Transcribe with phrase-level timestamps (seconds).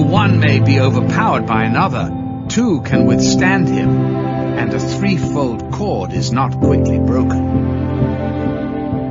[0.00, 6.14] Though one may be overpowered by another, two can withstand him, and a threefold cord
[6.14, 7.44] is not quickly broken.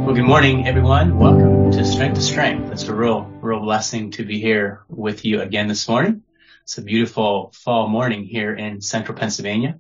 [0.04, 1.20] Well, good morning, everyone.
[1.20, 2.72] Welcome to Strength to Strength.
[2.72, 6.24] It's a real, real blessing to be here with you again this morning.
[6.64, 9.80] It's a beautiful fall morning here in central Pennsylvania.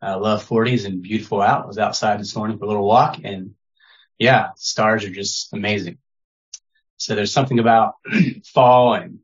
[0.00, 1.64] I love 40s and beautiful out.
[1.64, 3.56] I was outside this morning for a little walk and
[4.16, 5.98] yeah, stars are just amazing.
[6.98, 7.94] So there's something about
[8.44, 9.18] fall and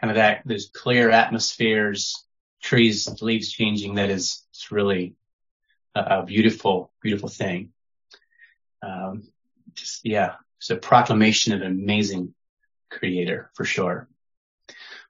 [0.00, 2.24] kind of that, those clear atmospheres,
[2.62, 5.14] trees, leaves changing that is, it's really
[5.94, 7.70] a, a beautiful, beautiful thing.
[8.82, 9.28] Um,
[9.74, 12.34] just, yeah, it's a proclamation of an amazing
[12.90, 14.08] creator for sure.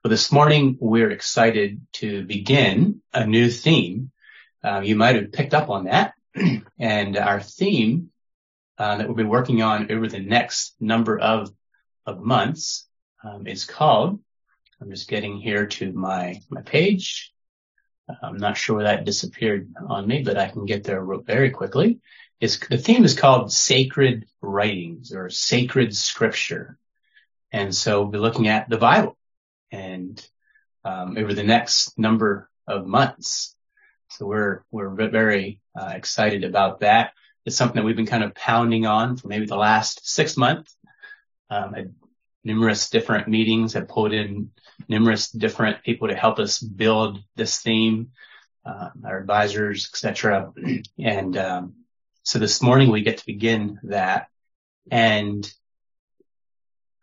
[0.03, 4.11] Well, this morning we're excited to begin a new theme.
[4.63, 6.13] Um, you might have picked up on that.
[6.79, 8.09] and our theme
[8.77, 11.51] uh, that we'll be working on over the next number of
[12.05, 12.87] of months
[13.23, 14.19] um, is called.
[14.81, 17.33] I'm just getting here to my my page.
[18.21, 21.99] I'm not sure that disappeared on me, but I can get there very quickly.
[22.39, 26.77] It's, the theme is called sacred writings or sacred scripture.
[27.51, 29.17] And so we'll be looking at the Bible
[29.71, 30.25] and
[30.85, 33.55] um, over the next number of months.
[34.09, 37.11] So we're we're very uh, excited about that.
[37.45, 40.75] It's something that we've been kind of pounding on for maybe the last six months.
[41.49, 41.95] Um,
[42.47, 43.73] numerous different meetings.
[43.73, 44.51] have pulled in
[44.87, 48.11] numerous different people to help us build this theme,
[48.65, 50.53] uh, our advisors, etc.
[50.97, 51.73] And um,
[52.23, 54.27] so this morning we get to begin that,
[54.89, 55.49] and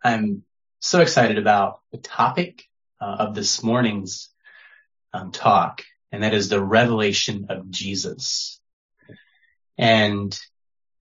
[0.03, 0.45] I'm
[0.81, 2.64] so excited about the topic
[3.01, 4.31] uh, of this morning's
[5.12, 8.61] um, talk, and that is the revelation of Jesus.
[9.77, 10.39] And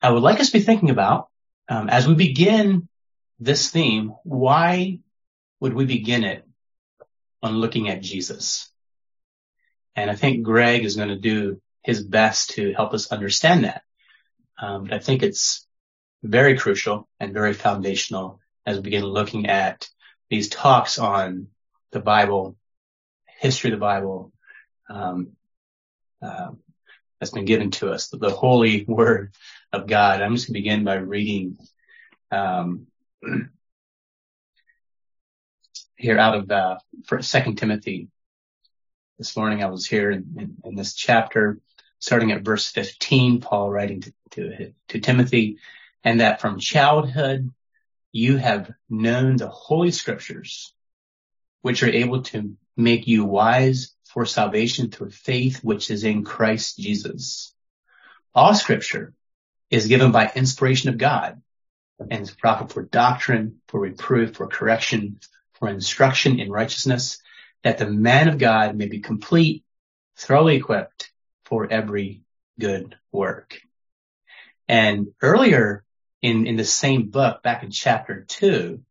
[0.01, 1.29] I would like us to be thinking about
[1.69, 2.89] um, as we begin
[3.39, 4.99] this theme, why
[5.59, 6.45] would we begin it
[7.41, 8.69] on looking at Jesus?
[9.95, 13.83] And I think Greg is going to do his best to help us understand that.
[14.57, 15.67] Um, but I think it's
[16.23, 19.87] very crucial and very foundational as we begin looking at
[20.29, 21.47] these talks on
[21.91, 22.55] the Bible,
[23.39, 24.31] history of the Bible,
[24.89, 25.33] um,
[26.21, 26.51] uh,
[27.19, 29.33] that's been given to us, the, the, holy word
[29.71, 30.21] of God.
[30.21, 31.57] I'm just going to begin by reading
[32.31, 32.87] um,
[35.95, 36.77] here out of uh,
[37.21, 38.09] Second Timothy.
[39.17, 41.59] This morning I was here in, in, in, this chapter,
[41.99, 45.59] starting at verse 15, Paul writing to, to, to Timothy,
[46.03, 47.51] and that from childhood
[48.11, 50.73] you have known the holy scriptures,
[51.61, 56.77] which are able to make you wise for salvation through faith, which is in Christ
[56.77, 57.53] Jesus.
[58.35, 59.13] All scripture
[59.69, 61.41] is given by inspiration of God
[61.99, 65.19] and is proper for doctrine, for reproof, for correction,
[65.53, 67.21] for instruction in righteousness,
[67.63, 69.63] that the man of God may be complete,
[70.17, 71.11] thoroughly equipped
[71.45, 72.21] for every
[72.59, 73.59] good work.
[74.67, 75.83] And earlier
[76.21, 78.81] in, in the same book, back in chapter two,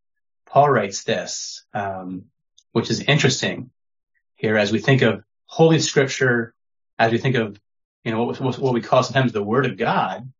[0.45, 2.25] Paul writes this, um,
[2.71, 3.71] which is interesting
[4.35, 6.53] here as we think of Holy Scripture,
[6.97, 7.59] as we think of,
[8.03, 10.31] you know, what, what we call sometimes the Word of God.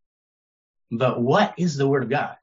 [0.91, 2.35] But what is the Word of God?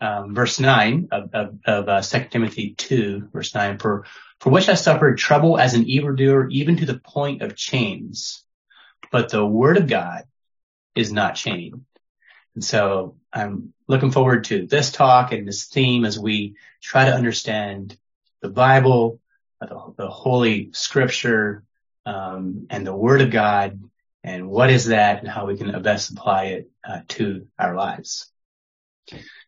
[0.00, 1.30] Um, verse 9 of,
[1.64, 4.04] of, uh, 2 Timothy 2, verse 9, for,
[4.40, 8.42] for which I suffered trouble as an evildoer, even to the point of chains.
[9.10, 10.24] But the word of God
[10.94, 11.84] is not chained.
[12.54, 17.14] And so I'm looking forward to this talk and this theme as we try to
[17.14, 17.96] understand
[18.42, 19.20] the Bible,
[19.60, 21.64] the, the Holy Scripture,
[22.06, 23.82] um, and the Word of God,
[24.22, 28.30] and what is that, and how we can best apply it uh, to our lives.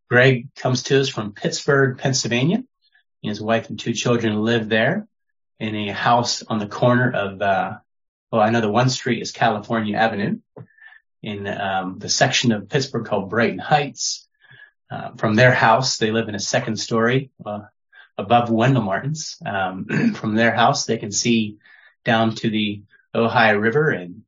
[0.09, 2.63] Greg comes to us from Pittsburgh, Pennsylvania.
[3.23, 5.09] His wife and two children live there
[5.59, 7.79] in a house on the corner of, uh,
[8.31, 10.39] well, I know the one street is California Avenue
[11.23, 14.29] in um, the section of Pittsburgh called Brighton Heights.
[14.89, 17.63] Uh, from their house, they live in a second story uh,
[18.17, 19.37] above Wendell Martin's.
[19.45, 21.57] Um, from their house, they can see
[22.05, 22.83] down to the
[23.13, 24.23] Ohio River and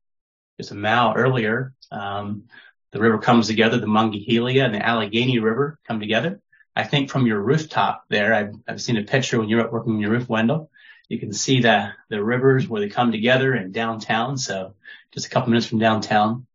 [0.58, 2.44] just a mile earlier, um,
[2.92, 6.40] the river comes together, the Monongahela and the Allegheny River come together.
[6.74, 9.94] I think from your rooftop there, I've, I've seen a picture when you're up working
[9.94, 10.70] on your roof, Wendell.
[11.08, 14.38] You can see the, the rivers where they come together in downtown.
[14.38, 14.74] So
[15.12, 16.46] just a couple minutes from downtown,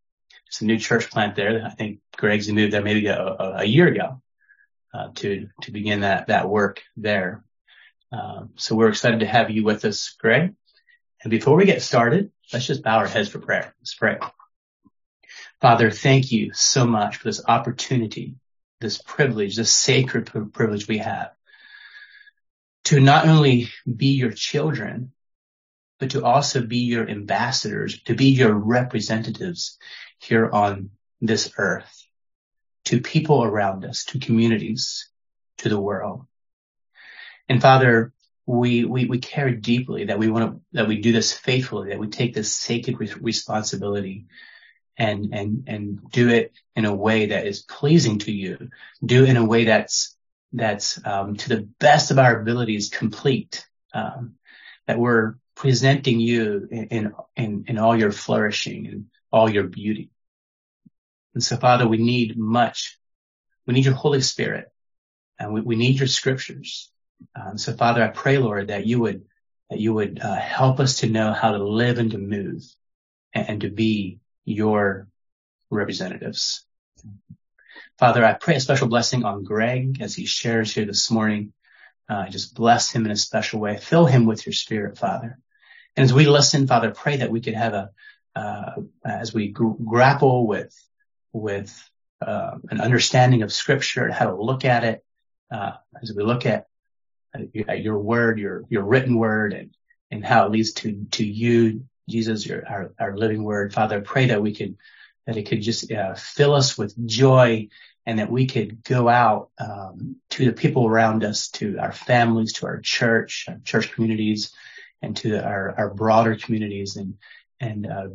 [0.48, 1.66] just a new church plant there.
[1.66, 4.22] I think Greg's moved there maybe a, a, a year ago,
[4.94, 7.44] uh, to, to begin that, that work there.
[8.12, 10.54] Um, so we're excited to have you with us, Greg.
[11.24, 13.74] And before we get started, let's just bow our heads for prayer.
[13.80, 14.20] Let's pray.
[15.64, 18.36] Father, thank you so much for this opportunity,
[18.82, 21.32] this privilege, this sacred privilege we have
[22.84, 25.14] to not only be your children,
[26.02, 29.78] but to also be your ambassadors, to be your representatives
[30.20, 30.90] here on
[31.22, 32.08] this earth
[32.84, 35.08] to people around us, to communities,
[35.60, 36.26] to the world.
[37.48, 38.12] And Father,
[38.46, 42.00] we, we, we care deeply that we want to, that we do this faithfully, that
[42.00, 44.26] we take this sacred re- responsibility
[44.98, 48.70] and, and, and do it in a way that is pleasing to you.
[49.04, 50.16] Do it in a way that's,
[50.52, 53.66] that's, um, to the best of our abilities complete.
[53.94, 54.36] Um,
[54.88, 60.10] that we're presenting you in, in, in all your flourishing and all your beauty.
[61.34, 63.00] And so Father, we need much.
[63.66, 64.72] We need your Holy Spirit
[65.40, 66.92] and we, we need your scriptures.
[67.36, 69.26] Um, so Father, I pray, Lord, that you would,
[69.70, 72.64] that you would uh, help us to know how to live and to move
[73.34, 75.08] and, and to be your
[75.70, 76.66] representatives.
[77.98, 81.54] Father, I pray a special blessing on Greg as he shares here this morning.
[82.10, 83.78] Uh, just bless him in a special way.
[83.78, 85.38] Fill him with your spirit, Father.
[85.96, 87.90] And as we listen, Father, pray that we could have a,
[88.36, 88.72] uh,
[89.06, 90.76] as we gr- grapple with,
[91.32, 91.72] with,
[92.20, 95.04] uh, an understanding of scripture and how to look at it,
[95.52, 96.68] uh, as we look at,
[97.68, 99.76] at your word, your, your written word and,
[100.10, 103.74] and how it leads to, to you, Jesus, your, our, our living word.
[103.74, 104.78] Father, I pray that we could,
[105.26, 107.70] that it could just uh, fill us with joy
[108.06, 112.54] and that we could go out um, to the people around us, to our families,
[112.54, 114.54] to our church, our church communities,
[115.02, 117.16] and to our, our broader communities, and
[117.60, 118.08] and uh,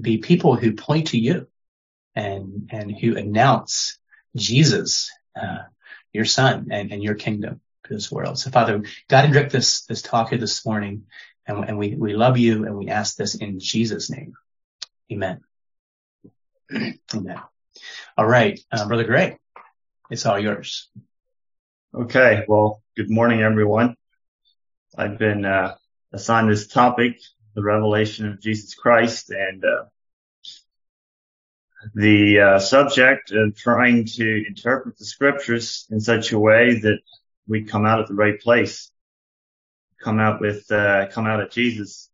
[0.00, 1.46] be people who point to you,
[2.14, 3.98] and and who announce
[4.34, 5.58] Jesus, uh,
[6.12, 8.38] your Son, and, and your kingdom to this world.
[8.38, 11.04] So, Father, God and direct this this talk here this morning,
[11.46, 14.34] and, and we we love you, and we ask this in Jesus' name,
[15.12, 15.40] Amen.
[16.72, 17.40] Amen.
[18.18, 19.38] All right, uh, Brother Greg,
[20.10, 20.88] it's all yours.
[21.94, 23.96] Okay, well, good morning, everyone.
[24.98, 25.76] I've been uh,
[26.12, 27.20] assigned this topic,
[27.54, 29.84] the revelation of Jesus Christ, and uh,
[31.94, 36.98] the uh, subject of trying to interpret the scriptures in such a way that
[37.46, 38.90] we come out at the right place,
[40.02, 42.10] come out with, uh, come out at Jesus.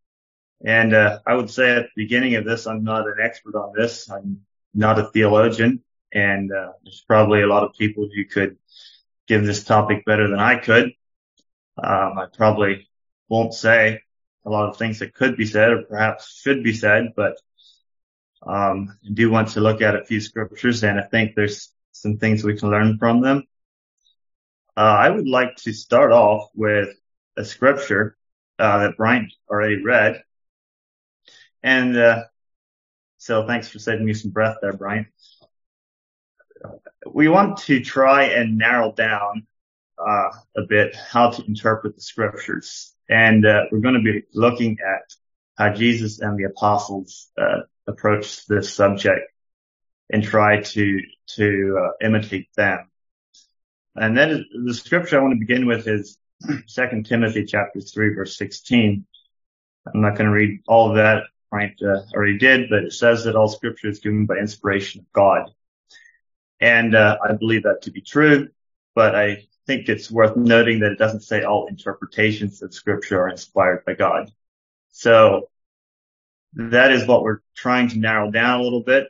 [0.65, 3.73] And uh, I would say at the beginning of this, I'm not an expert on
[3.77, 4.09] this.
[4.11, 4.43] I'm
[4.75, 5.83] not a theologian,
[6.13, 8.57] and uh, there's probably a lot of people who could
[9.27, 10.93] give this topic better than I could.
[11.83, 12.89] Um, I probably
[13.29, 14.01] won't say
[14.45, 17.37] a lot of things that could be said or perhaps should be said, but
[18.45, 22.19] um, I do want to look at a few scriptures, and I think there's some
[22.19, 23.45] things we can learn from them.
[24.77, 26.89] Uh, I would like to start off with
[27.37, 28.17] a scripture
[28.59, 30.23] uh, that Brian already read,
[31.63, 32.25] and uh,
[33.19, 35.07] so thanks for saving me some breath there, Brian.
[37.07, 39.47] We want to try and narrow down
[39.99, 44.79] uh, a bit how to interpret the scriptures, and uh, we're going to be looking
[44.81, 45.15] at
[45.57, 49.31] how Jesus and the apostles uh, approached this subject
[50.11, 52.91] and try to to uh, imitate them.
[53.95, 56.19] And then the scripture I want to begin with is
[56.67, 59.07] Second Timothy chapter three verse sixteen.
[59.87, 63.25] I'm not going to read all of that Frank uh, already did, but it says
[63.25, 65.51] that all scripture is given by inspiration of God.
[66.61, 68.49] And uh, I believe that to be true,
[68.95, 73.29] but I think it's worth noting that it doesn't say all interpretations of scripture are
[73.29, 74.31] inspired by God.
[74.91, 75.51] So
[76.55, 79.09] that is what we're trying to narrow down a little bit.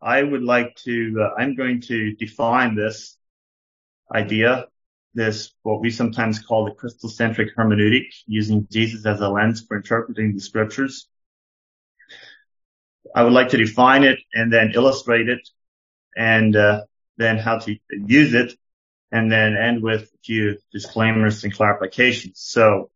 [0.00, 3.16] I would like to, uh, I'm going to define this
[4.12, 4.66] idea
[5.16, 10.34] this, what we sometimes call the Christocentric hermeneutic, using Jesus as a lens for interpreting
[10.34, 11.08] the scriptures.
[13.14, 15.40] I would like to define it and then illustrate it
[16.16, 16.82] and uh,
[17.16, 18.52] then how to use it
[19.10, 22.36] and then end with a few disclaimers and clarifications.
[22.36, 22.90] So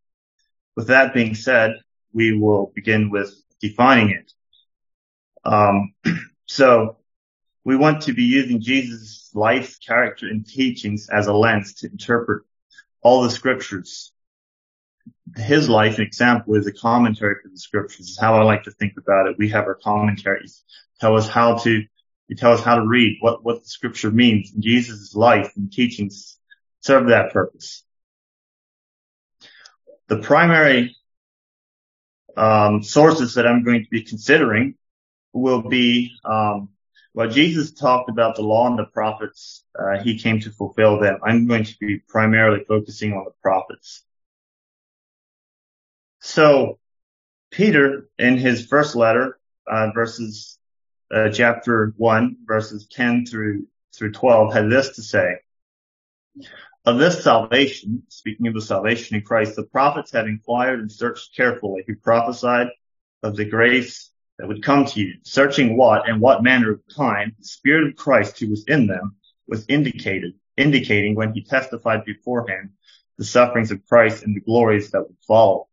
[0.76, 1.72] with that being said,
[2.12, 4.32] we will begin with defining it.
[5.44, 5.94] Um,
[6.46, 6.96] so
[7.64, 12.44] we want to be using Jesus' life, character, and teachings as a lens to interpret
[13.02, 14.12] all the scriptures.
[15.36, 18.70] His life and example is a commentary for the scriptures is how I like to
[18.72, 19.38] think about it.
[19.38, 20.64] We have our commentaries
[21.00, 21.82] tell us how to,
[22.36, 24.50] tell us how to read, what, what the scripture means.
[24.50, 26.38] Jesus' life and teachings
[26.80, 27.84] serve that purpose.
[30.08, 30.96] The primary
[32.36, 34.74] um, sources that I'm going to be considering
[35.32, 36.70] will be um,
[37.12, 39.64] well, Jesus talked about the law and the prophets.
[39.76, 41.18] Uh, he came to fulfill them.
[41.24, 44.02] I'm going to be primarily focusing on the prophets.
[46.20, 46.78] So
[47.50, 50.58] Peter in his first letter, uh, verses,
[51.12, 55.36] uh, chapter one, verses 10 through, through 12 had this to say.
[56.86, 61.34] Of this salvation, speaking of the salvation in Christ, the prophets had inquired and searched
[61.36, 62.68] carefully who prophesied
[63.22, 64.09] of the grace
[64.40, 67.96] that would come to you, searching what and what manner of time the Spirit of
[67.96, 69.16] Christ who was in them
[69.46, 72.70] was indicated, indicating when he testified beforehand
[73.18, 75.68] the sufferings of Christ and the glories that would follow.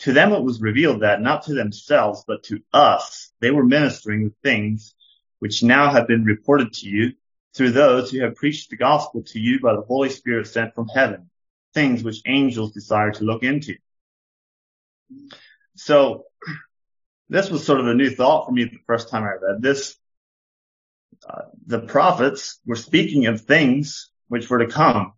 [0.00, 4.24] To them it was revealed that not to themselves, but to us, they were ministering
[4.24, 4.94] the things
[5.38, 7.14] which now have been reported to you
[7.54, 10.88] through those who have preached the gospel to you by the Holy Spirit sent from
[10.88, 11.30] heaven,
[11.72, 13.76] things which angels desire to look into.
[15.76, 16.26] So
[17.30, 19.96] this was sort of a new thought for me the first time I read this.
[21.26, 25.14] Uh, the prophets were speaking of things which were to come.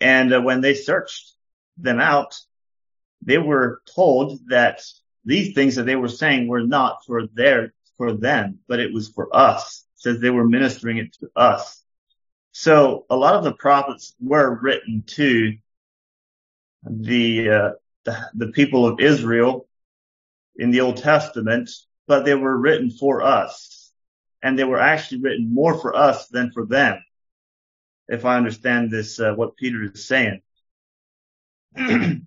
[0.00, 1.32] And uh, when they searched
[1.78, 2.34] them out,
[3.22, 4.82] they were told that
[5.24, 9.08] these things that they were saying were not for their, for them, but it was
[9.08, 11.82] for us says they were ministering it to us.
[12.52, 15.56] So a lot of the prophets were written to
[16.88, 17.70] the, uh,
[18.04, 19.66] the, the people of Israel
[20.58, 21.70] in the Old Testament,
[22.06, 23.92] but they were written for us.
[24.42, 27.02] And they were actually written more for us than for them.
[28.08, 30.42] If I understand this, uh, what Peter is saying.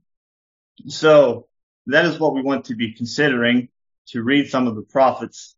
[0.88, 1.48] so
[1.88, 3.70] that is what we want to be considering
[4.08, 5.56] to read some of the prophets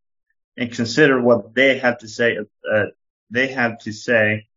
[0.57, 2.83] and consider what they have to say, uh,
[3.29, 4.47] they have to say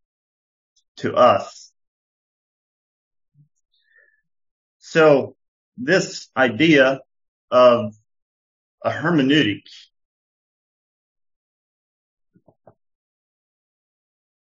[0.96, 1.72] to us.
[4.78, 5.36] So
[5.76, 7.00] this idea
[7.50, 7.94] of
[8.84, 9.62] a hermeneutic,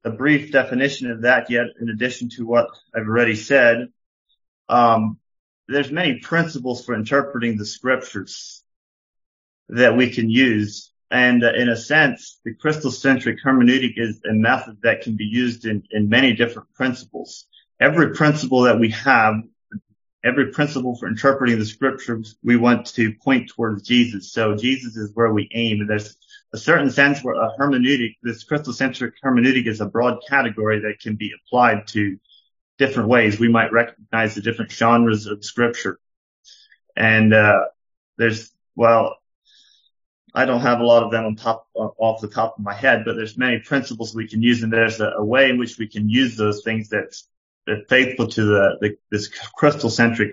[0.05, 3.89] a brief definition of that yet in addition to what I've already said,
[4.69, 5.19] um,
[5.69, 8.63] there's many principles for interpreting the scriptures
[9.71, 10.93] that we can use.
[11.11, 15.65] And uh, in a sense, the Christocentric hermeneutic is a method that can be used
[15.65, 17.47] in, in many different principles.
[17.81, 19.35] Every principle that we have,
[20.27, 24.33] every principle for interpreting the scriptures, we want to point towards Jesus.
[24.33, 25.81] So Jesus is where we aim.
[25.81, 26.17] And there's
[26.53, 31.15] a certain sense where a hermeneutic, this Christocentric hermeneutic is a broad category that can
[31.15, 32.19] be applied to
[32.77, 33.39] different ways.
[33.39, 35.99] We might recognize the different genres of scripture.
[36.97, 37.61] And, uh,
[38.19, 39.17] there's, well,
[40.35, 43.05] I don't have a lot of them on top, off the top of my head,
[43.05, 45.89] but there's many principles we can use and there's a, a way in which we
[45.89, 47.29] can use those things that's,
[47.89, 49.31] faithful to the, the this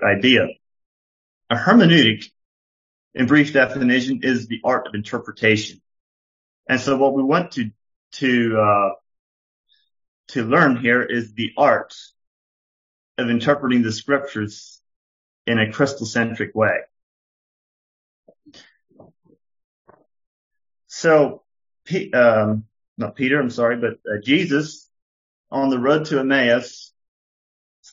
[0.03, 0.47] idea.
[1.49, 2.25] A hermeneutic,
[3.13, 5.81] in brief definition, is the art of interpretation.
[6.67, 7.71] And so what we want to,
[8.13, 8.89] to, uh,
[10.29, 11.93] to learn here is the art
[13.17, 14.81] of interpreting the scriptures
[15.45, 16.77] in a Christocentric way.
[20.87, 21.43] So,
[22.13, 22.65] um,
[22.97, 24.89] not Peter, I'm sorry, but uh, Jesus
[25.51, 26.92] on the road to Emmaus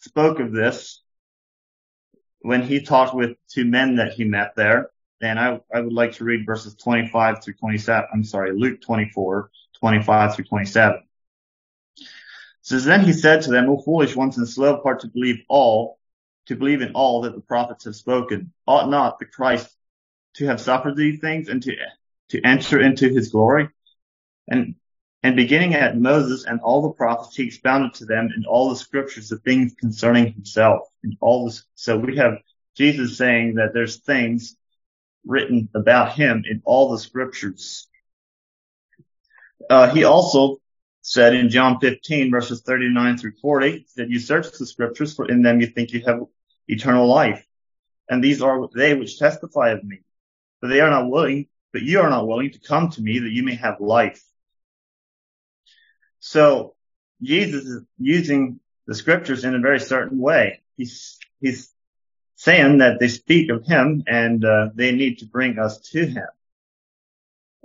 [0.01, 1.03] spoke of this
[2.41, 4.91] when he talked with two men that he met there.
[5.23, 8.09] And I, I would like to read verses 25 through 27.
[8.13, 11.03] I'm sorry, Luke 24, 25 through 27.
[11.99, 12.07] It
[12.63, 15.41] says, then he said to them, O foolish ones and slow of heart to believe
[15.49, 15.99] all,
[16.47, 18.53] to believe in all that the prophets have spoken.
[18.67, 19.69] Ought not the Christ
[20.35, 21.77] to have suffered these things and to
[22.31, 23.69] to enter into his glory.
[24.49, 24.77] And,
[25.23, 28.77] and beginning at Moses and all the prophets, he expounded to them in all the
[28.77, 30.89] scriptures the things concerning himself.
[31.03, 32.39] And all this, so we have
[32.77, 34.57] Jesus saying that there's things
[35.27, 37.87] written about him in all the scriptures.
[39.69, 40.59] Uh, he also
[41.03, 45.43] said in John 15 verses 39 through 40 that you search the scriptures for in
[45.43, 46.21] them you think you have
[46.67, 47.45] eternal life.
[48.09, 50.01] And these are they which testify of me,
[50.61, 53.31] but they are not willing but you are not willing to come to me that
[53.31, 54.23] you may have life.
[56.21, 56.75] So
[57.23, 60.61] Jesus is using the scriptures in a very certain way.
[60.77, 61.73] He's, he's
[62.37, 66.27] saying that they speak of him and uh, they need to bring us to him.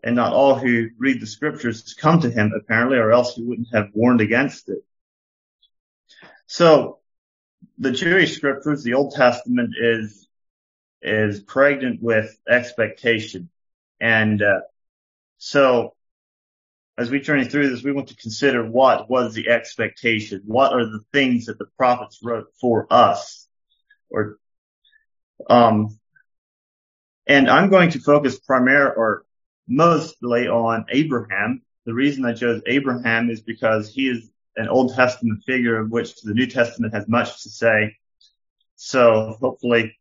[0.04, 3.74] And not all who read the scriptures come to him apparently or else he wouldn't
[3.74, 4.84] have warned against it.
[6.48, 7.00] So
[7.78, 10.28] the Jewish scriptures, the Old Testament is,
[11.02, 13.50] is pregnant with expectation.
[14.00, 14.62] And uh,
[15.38, 15.96] so
[16.98, 20.44] as we journey through this, we want to consider what was the expectation?
[20.46, 23.48] What are the things that the prophets wrote for us?
[24.10, 24.38] Or,
[25.50, 26.00] um,
[27.28, 29.26] and I'm going to focus primarily or
[29.68, 31.64] mostly on Abraham.
[31.86, 36.22] The reason I chose Abraham is because he is an Old Testament figure of which
[36.22, 37.98] the New Testament has much to say.
[38.78, 39.98] So hopefully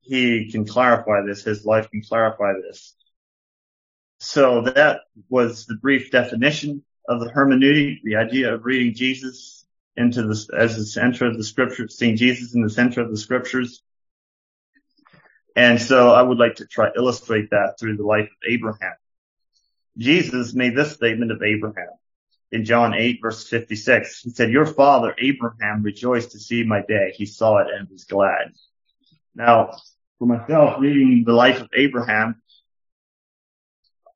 [0.00, 1.44] he can clarify this.
[1.44, 2.96] His life can clarify this.
[4.18, 9.64] So that was the brief definition of the hermeneutic, the idea of reading Jesus
[9.96, 13.16] into the, as the center of the scriptures, seeing Jesus in the center of the
[13.16, 13.82] scriptures.
[15.56, 18.94] And so I would like to try illustrate that through the life of Abraham.
[19.96, 21.88] Jesus made this statement of Abraham
[22.52, 24.20] in John 8 verse 56.
[24.20, 27.12] He said, your father Abraham rejoiced to see my day.
[27.14, 28.52] He saw it and was glad.
[29.34, 29.78] Now,
[30.18, 32.40] for myself, reading the life of Abraham,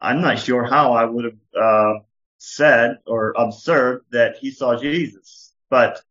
[0.03, 2.01] I'm not sure how I would have uh,
[2.39, 6.03] said or observed that he saw Jesus, but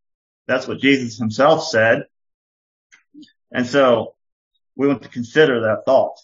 [0.47, 2.05] that's what Jesus himself said.
[3.51, 4.15] And so
[4.77, 6.17] we want to consider that thought.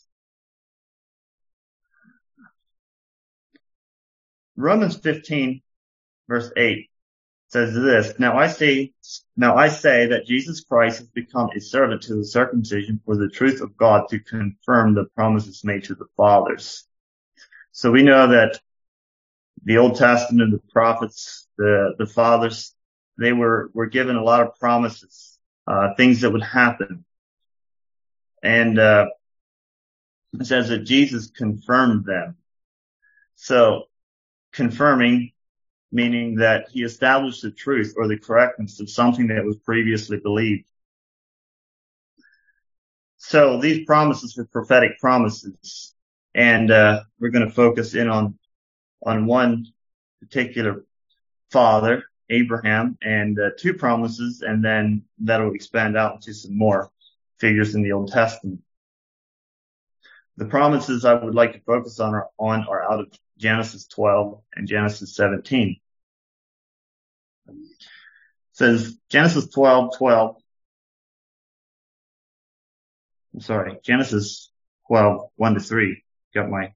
[4.56, 5.62] Romans 15
[6.30, 6.90] verse 8
[7.50, 8.48] says this, Now I
[9.36, 13.30] now I say that Jesus Christ has become a servant to the circumcision for the
[13.30, 16.88] truth of God to confirm the promises made to the fathers.
[17.78, 18.60] So we know that
[19.64, 22.74] the Old Testament, the prophets, the, the fathers,
[23.20, 27.06] they were, were given a lot of promises, uh, things that would happen.
[28.42, 29.10] And, uh,
[30.40, 32.38] it says that Jesus confirmed them.
[33.36, 33.84] So
[34.54, 35.34] confirming
[35.92, 40.66] meaning that he established the truth or the correctness of something that was previously believed.
[43.18, 45.94] So these promises were prophetic promises,
[46.38, 48.38] and uh, we're going to focus in on
[49.04, 49.66] on one
[50.22, 50.86] particular
[51.52, 56.92] father, Abraham, and uh, two promises, and then that'll expand out into some more
[57.40, 58.62] figures in the Old Testament.
[60.38, 64.40] The promises I would like to focus on are, on are out of Genesis 12
[64.56, 65.80] and Genesis 17.
[67.48, 67.56] It
[68.52, 70.36] says Genesis 12, 12.
[73.34, 74.52] I'm sorry, Genesis
[74.88, 76.04] 12, 1 to 3.
[76.34, 76.74] Got my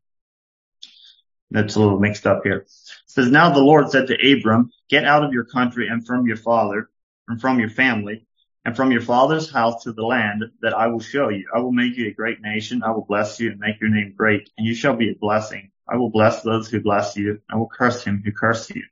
[1.51, 2.59] that's a little mixed up here.
[2.59, 2.71] It
[3.07, 6.37] says, Now the Lord said to Abram, Get out of your country and from your
[6.37, 6.89] father
[7.27, 8.25] and from your family
[8.63, 11.49] and from your father's house to the land that I will show you.
[11.53, 12.83] I will make you a great nation.
[12.83, 15.71] I will bless you and make your name great, and you shall be a blessing.
[15.87, 17.41] I will bless those who bless you.
[17.49, 18.83] I will curse him who curse you.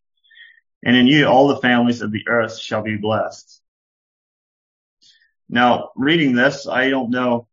[0.84, 3.62] And in you all the families of the earth shall be blessed.
[5.48, 7.48] Now, reading this, I don't know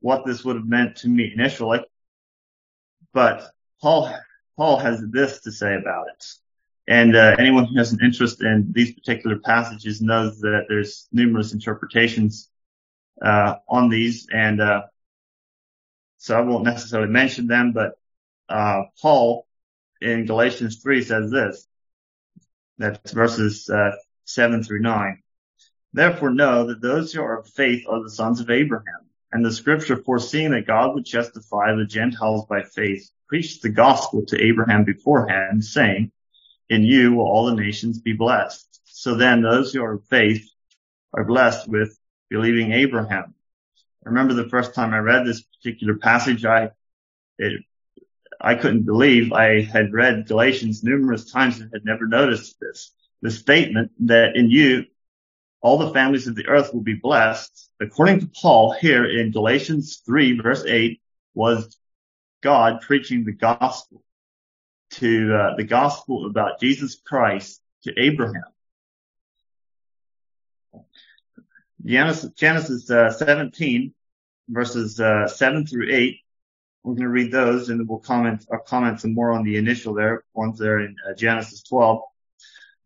[0.00, 1.80] what this would have meant to me initially,
[3.16, 3.50] but
[3.80, 4.14] Paul,
[4.58, 6.22] Paul has this to say about it.
[6.86, 11.54] And uh, anyone who has an interest in these particular passages knows that there's numerous
[11.54, 12.50] interpretations
[13.22, 14.82] uh, on these, and uh,
[16.18, 17.92] so I won't necessarily mention them, but
[18.50, 19.46] uh, Paul
[20.02, 21.66] in Galatians 3 says this.
[22.76, 23.92] That's verses uh,
[24.26, 25.22] 7 through 9.
[25.94, 29.05] Therefore know that those who are of faith are the sons of Abraham.
[29.32, 34.24] And the scripture foreseeing that God would justify the Gentiles by faith preached the gospel
[34.26, 36.12] to Abraham beforehand saying,
[36.68, 38.80] in you will all the nations be blessed.
[38.84, 40.48] So then those who are of faith
[41.12, 43.34] are blessed with believing Abraham.
[44.04, 46.70] I remember the first time I read this particular passage, I,
[47.38, 47.62] it
[48.40, 52.92] I couldn't believe I had read Galatians numerous times and had never noticed this.
[53.22, 54.84] The statement that in you,
[55.66, 60.00] all the families of the earth will be blessed, according to Paul here in Galatians
[60.06, 61.00] 3 verse 8,
[61.34, 61.76] was
[62.40, 64.00] God preaching the gospel
[64.92, 68.44] to uh, the gospel about Jesus Christ to Abraham.
[71.84, 73.92] Genesis, Genesis uh, 17
[74.48, 76.20] verses uh, 7 through 8
[76.84, 79.94] we're going to read those and we'll comment, I'll comment some more on the initial
[79.94, 82.02] there, ones there in uh, Genesis 12.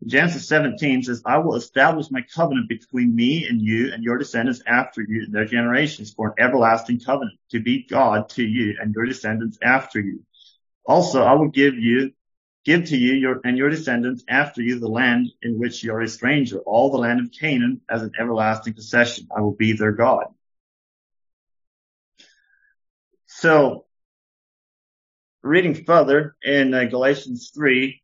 [0.06, 4.62] Genesis 17 says, I will establish my covenant between me and you and your descendants
[4.66, 8.94] after you and their generations for an everlasting covenant to be God to you and
[8.94, 10.24] your descendants after you.
[10.86, 12.12] Also, I will give you,
[12.64, 16.00] give to you your, and your descendants after you the land in which you are
[16.00, 19.28] a stranger, all the land of Canaan as an everlasting possession.
[19.36, 20.26] I will be their God.
[23.26, 23.84] So
[25.42, 27.99] reading further in uh, Galatians 3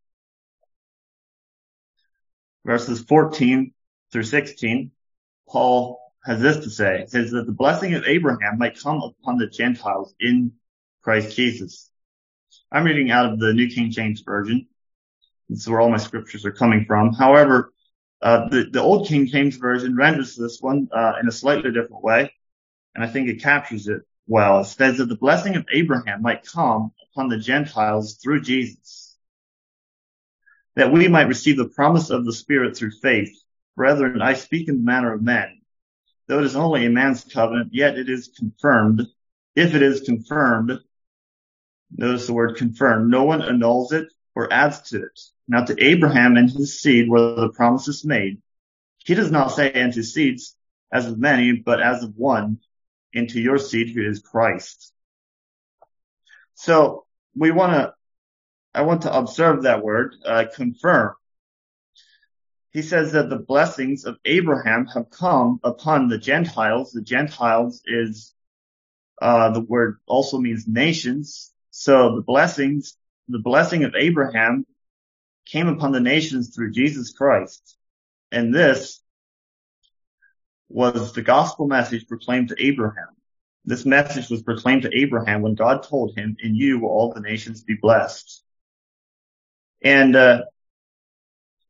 [2.66, 3.72] verses 14
[4.12, 4.90] through 16,
[5.48, 7.00] Paul has this to say.
[7.02, 10.52] It says that the blessing of Abraham might come upon the Gentiles in
[11.02, 11.88] Christ Jesus.
[12.70, 14.66] I'm reading out of the New King James Version.
[15.48, 17.12] This is where all my scriptures are coming from.
[17.12, 17.72] However,
[18.20, 22.02] uh, the, the Old King James Version renders this one uh, in a slightly different
[22.02, 22.32] way,
[22.96, 24.60] and I think it captures it well.
[24.60, 29.05] It says that the blessing of Abraham might come upon the Gentiles through Jesus,
[30.76, 33.36] that we might receive the promise of the Spirit through faith.
[33.74, 35.60] Brethren, I speak in the manner of men.
[36.28, 39.06] Though it is only a man's covenant, yet it is confirmed.
[39.54, 40.78] If it is confirmed,
[41.96, 45.20] notice the word confirmed, no one annuls it or adds to it.
[45.48, 48.42] Now to Abraham and his seed were the promises made.
[49.04, 50.56] He does not say into seeds
[50.92, 52.58] as of many, but as of one,
[53.12, 54.92] into your seed who is Christ.
[56.54, 57.94] So we want to,
[58.76, 61.14] I want to observe that word, uh, confirm.
[62.72, 66.92] He says that the blessings of Abraham have come upon the Gentiles.
[66.92, 68.34] The Gentiles is,
[69.22, 71.54] uh, the word also means nations.
[71.70, 74.66] So the blessings, the blessing of Abraham
[75.46, 77.78] came upon the nations through Jesus Christ.
[78.30, 79.00] And this
[80.68, 83.16] was the gospel message proclaimed to Abraham.
[83.64, 87.20] This message was proclaimed to Abraham when God told him, in you will all the
[87.20, 88.42] nations be blessed.
[89.82, 90.42] And, uh,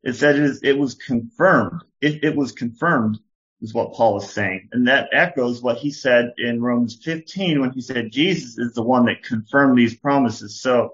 [0.03, 1.81] it said it, was confirmed.
[1.99, 3.19] It, was confirmed
[3.61, 4.69] is what Paul is saying.
[4.71, 8.83] And that echoes what he said in Romans 15 when he said Jesus is the
[8.83, 10.61] one that confirmed these promises.
[10.61, 10.91] So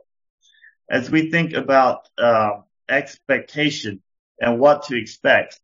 [0.90, 4.02] as we think about, uh, expectation
[4.40, 5.60] and what to expect,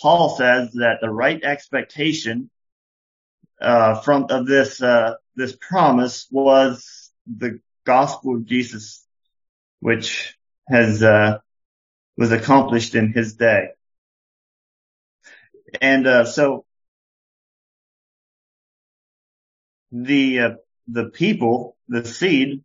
[0.00, 2.50] Paul says that the right expectation
[3.60, 9.06] uh, from of this uh, this promise was the gospel of Jesus,
[9.80, 10.35] which
[10.68, 11.38] has uh,
[12.16, 13.68] was accomplished in his day.
[15.80, 16.64] And uh, so
[19.92, 20.50] the uh,
[20.88, 22.64] the people, the seed,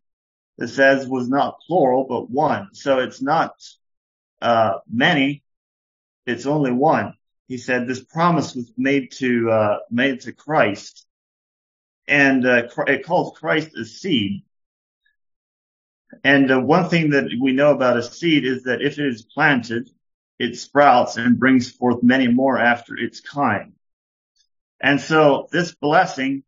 [0.58, 2.70] it says was not plural but one.
[2.74, 3.54] So it's not
[4.42, 5.44] uh, many,
[6.26, 7.16] it's only one
[7.52, 11.06] he said this promise was made to uh, made to Christ,
[12.08, 14.44] and uh, it calls Christ a seed.
[16.24, 19.24] And uh, one thing that we know about a seed is that if it is
[19.24, 19.90] planted,
[20.40, 23.74] it sprouts and brings forth many more after its kind.
[24.80, 26.44] And so this blessing,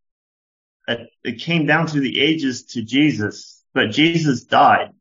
[0.88, 4.92] uh, it came down through the ages to Jesus, but Jesus died,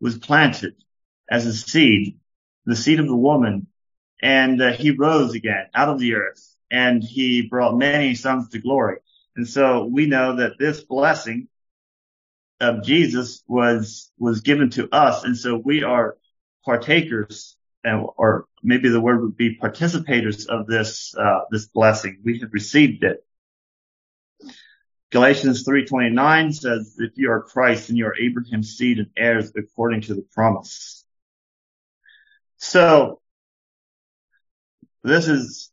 [0.00, 0.74] was planted
[1.30, 2.18] as a seed,
[2.66, 3.66] the seed of the woman,
[4.22, 8.58] and uh, he rose again out of the earth and he brought many sons to
[8.58, 8.98] glory.
[9.36, 11.48] And so we know that this blessing
[12.60, 15.24] of Jesus was, was given to us.
[15.24, 16.16] And so we are
[16.64, 17.56] partakers
[17.92, 22.20] or maybe the word would be participators of this, uh, this blessing.
[22.24, 23.24] We have received it.
[25.12, 30.02] Galatians 3.29 says, if you are Christ and you are Abraham's seed and heirs according
[30.02, 31.04] to the promise.
[32.56, 33.20] So
[35.04, 35.70] this is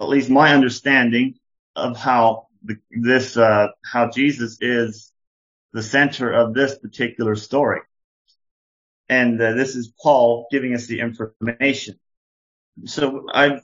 [0.00, 1.34] at least my understanding
[1.76, 5.12] of how the, this, uh, how Jesus is
[5.72, 7.80] the center of this particular story.
[9.08, 11.98] And uh, this is Paul giving us the information.
[12.84, 13.62] So I've,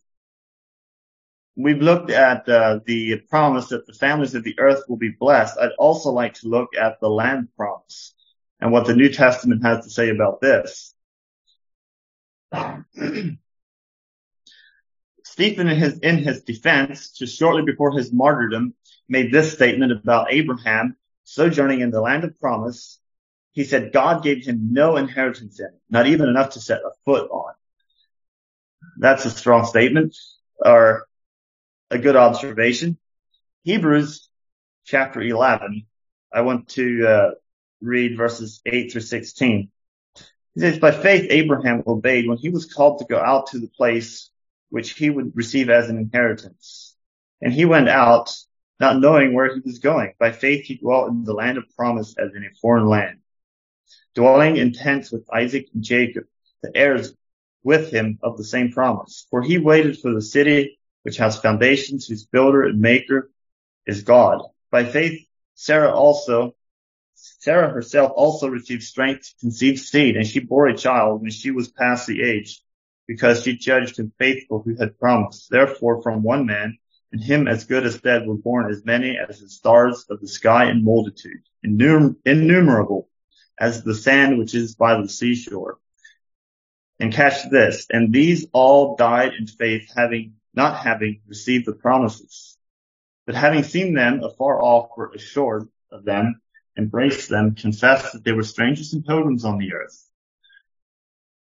[1.57, 5.59] we've looked at uh, the promise that the families of the earth will be blessed.
[5.59, 8.15] I'd also like to look at the land promise
[8.61, 10.95] and what the New Testament has to say about this.
[15.25, 18.75] Stephen in his, in his defense, just shortly before his martyrdom,
[19.09, 22.99] made this statement about Abraham sojourning in the land of promise.
[23.53, 26.91] He said God gave him no inheritance in it, not even enough to set a
[27.05, 27.53] foot on.
[28.99, 30.17] That's a strong statement
[30.59, 31.07] or
[31.91, 32.97] a good observation.
[33.65, 34.29] Hebrews
[34.85, 35.87] chapter 11.
[36.33, 37.31] I want to uh,
[37.81, 39.71] read verses 8 through 16.
[40.55, 43.69] He says, by faith Abraham obeyed when he was called to go out to the
[43.69, 44.31] place
[44.71, 46.95] which he would receive as an inheritance.
[47.41, 48.33] And he went out,
[48.79, 50.13] not knowing where he was going.
[50.19, 53.19] By faith he dwelt in the land of promise as in a foreign land,
[54.15, 56.25] dwelling in tents with Isaac and Jacob,
[56.63, 57.15] the heirs
[57.63, 59.27] with him of the same promise.
[59.31, 63.31] For he waited for the city which has foundations, whose builder and maker
[63.87, 64.43] is God.
[64.71, 66.55] By faith Sarah also
[67.15, 71.51] Sarah herself also received strength to conceive seed, and she bore a child when she
[71.51, 72.61] was past the age
[73.07, 75.49] because she judged him faithful who had promised.
[75.49, 76.77] Therefore, from one man,
[77.13, 80.29] and him as good as dead, were born as many as the stars of the
[80.29, 83.09] sky in multitude, innumerable
[83.59, 85.79] as the sand which is by the seashore.
[86.99, 92.57] And catch this, and these all died in faith, having not having received the promises,
[93.27, 96.41] but having seen them afar off, were assured of them,
[96.79, 100.06] embraced them, confessed that they were strangers and pilgrims on the earth.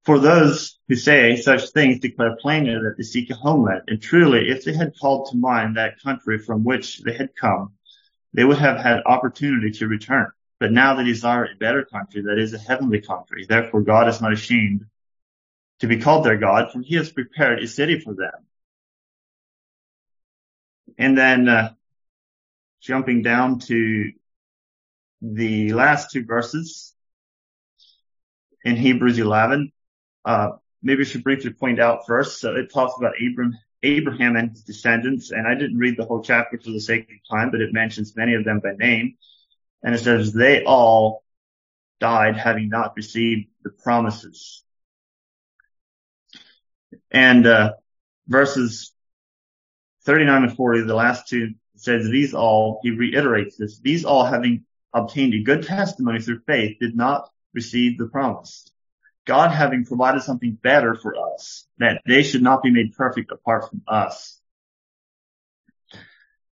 [0.05, 3.83] For those who say such things declare plainly that they seek a homeland.
[3.87, 7.73] And truly, if they had called to mind that country from which they had come,
[8.33, 10.27] they would have had opportunity to return.
[10.59, 13.45] But now they desire a better country, that is a heavenly country.
[13.47, 14.85] Therefore God is not ashamed
[15.79, 18.45] to be called their God, for he has prepared a city for them.
[20.97, 21.73] And then, uh,
[22.79, 24.11] jumping down to
[25.21, 26.93] the last two verses
[28.63, 29.74] in Hebrews 11, uh,
[30.81, 32.39] maybe I should briefly point out first.
[32.39, 33.13] So it talks about
[33.83, 37.37] Abraham and his descendants, and I didn't read the whole chapter for the sake of
[37.37, 39.17] time, but it mentions many of them by name.
[39.83, 41.23] And it says they all
[41.99, 44.63] died having not received the promises.
[47.11, 47.73] And, uh,
[48.27, 48.91] verses
[50.05, 54.65] 39 and 40, the last two says these all, he reiterates this, these all having
[54.93, 58.69] obtained a good testimony through faith did not receive the promise.
[59.25, 63.69] God having provided something better for us, that they should not be made perfect apart
[63.69, 64.39] from us.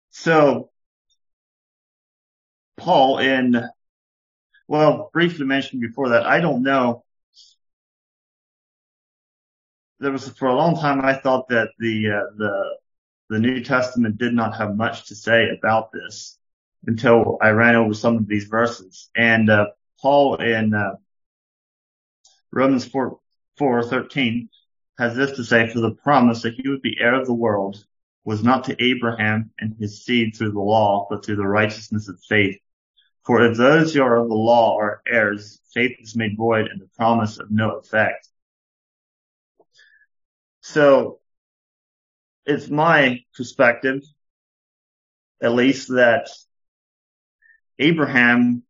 [0.10, 0.70] So,
[2.76, 3.64] Paul in,
[4.68, 7.04] well, briefly mentioned before that, I don't know.
[10.00, 12.78] There was, for a long time, I thought that the, uh, the,
[13.30, 16.38] the New Testament did not have much to say about this
[16.86, 19.10] until I ran over some of these verses.
[19.16, 19.68] And, uh,
[20.02, 20.96] Paul in, uh,
[22.52, 23.20] Romans 4,
[23.58, 24.50] 4, 13
[24.98, 27.84] has this to say, for the promise that he would be heir of the world
[28.24, 32.20] was not to Abraham and his seed through the law, but through the righteousness of
[32.28, 32.60] faith.
[33.26, 36.82] For if those who are of the law are heirs, faith is made void and
[36.82, 38.28] the promise of no effect.
[40.62, 41.20] So
[42.46, 44.02] it's my perspective,
[45.42, 46.30] at least that
[47.80, 48.64] Abraham,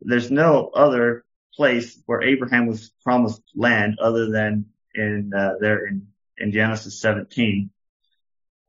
[0.00, 1.24] there's no other
[1.54, 7.70] place where Abraham was promised land other than in uh, there in, in Genesis 17.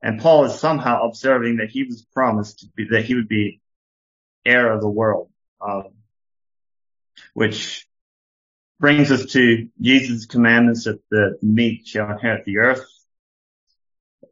[0.02, 3.60] And Paul is somehow observing that he was promised be, that he would be
[4.44, 5.88] heir of the world, um,
[7.32, 7.86] which
[8.78, 12.86] brings us to Jesus' commandments that the meek shall inherit the earth.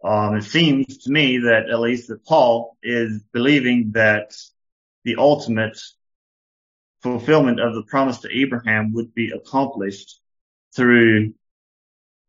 [0.05, 4.35] Um, it seems to me that at least that Paul is believing that
[5.05, 5.81] the ultimate
[7.03, 10.21] fulfillment of the promise to Abraham would be accomplished
[10.75, 11.35] through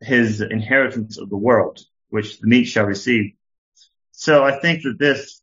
[0.01, 3.33] his inheritance of the world, which the meek shall receive.
[4.11, 5.41] So I think that this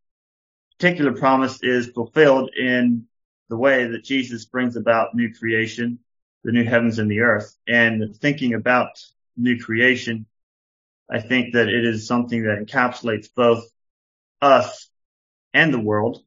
[0.78, 3.06] particular promise is fulfilled in
[3.48, 5.98] the way that Jesus brings about new creation,
[6.44, 7.54] the new heavens and the earth.
[7.66, 8.90] And thinking about
[9.36, 10.26] new creation,
[11.10, 13.64] I think that it is something that encapsulates both
[14.40, 14.88] us
[15.52, 16.22] and the world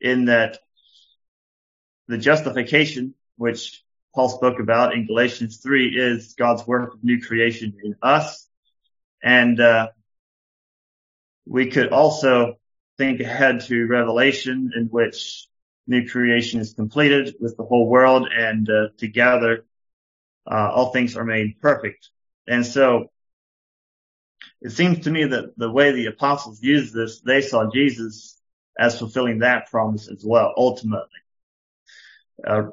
[0.00, 0.58] in that
[2.12, 3.82] the justification, which
[4.14, 8.46] Paul spoke about in Galatians 3 is God's work of new creation in us.
[9.22, 9.88] And, uh,
[11.46, 12.56] we could also
[12.98, 15.48] think ahead to Revelation in which
[15.86, 19.64] new creation is completed with the whole world and, uh, together,
[20.46, 22.10] uh, all things are made perfect.
[22.46, 23.10] And so
[24.60, 28.38] it seems to me that the way the apostles used this, they saw Jesus
[28.78, 31.21] as fulfilling that promise as well, ultimately.
[32.46, 32.70] Uh,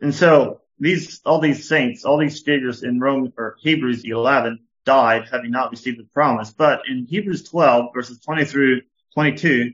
[0.00, 5.28] and so these, all these saints, all these figures in Rome or Hebrews 11 died
[5.30, 6.50] having not received the promise.
[6.52, 8.82] But in Hebrews 12 verses 20 through
[9.14, 9.72] 22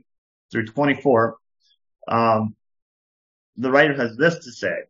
[0.51, 1.37] through 24,
[2.07, 2.55] um,
[3.57, 4.83] the writer has this to say.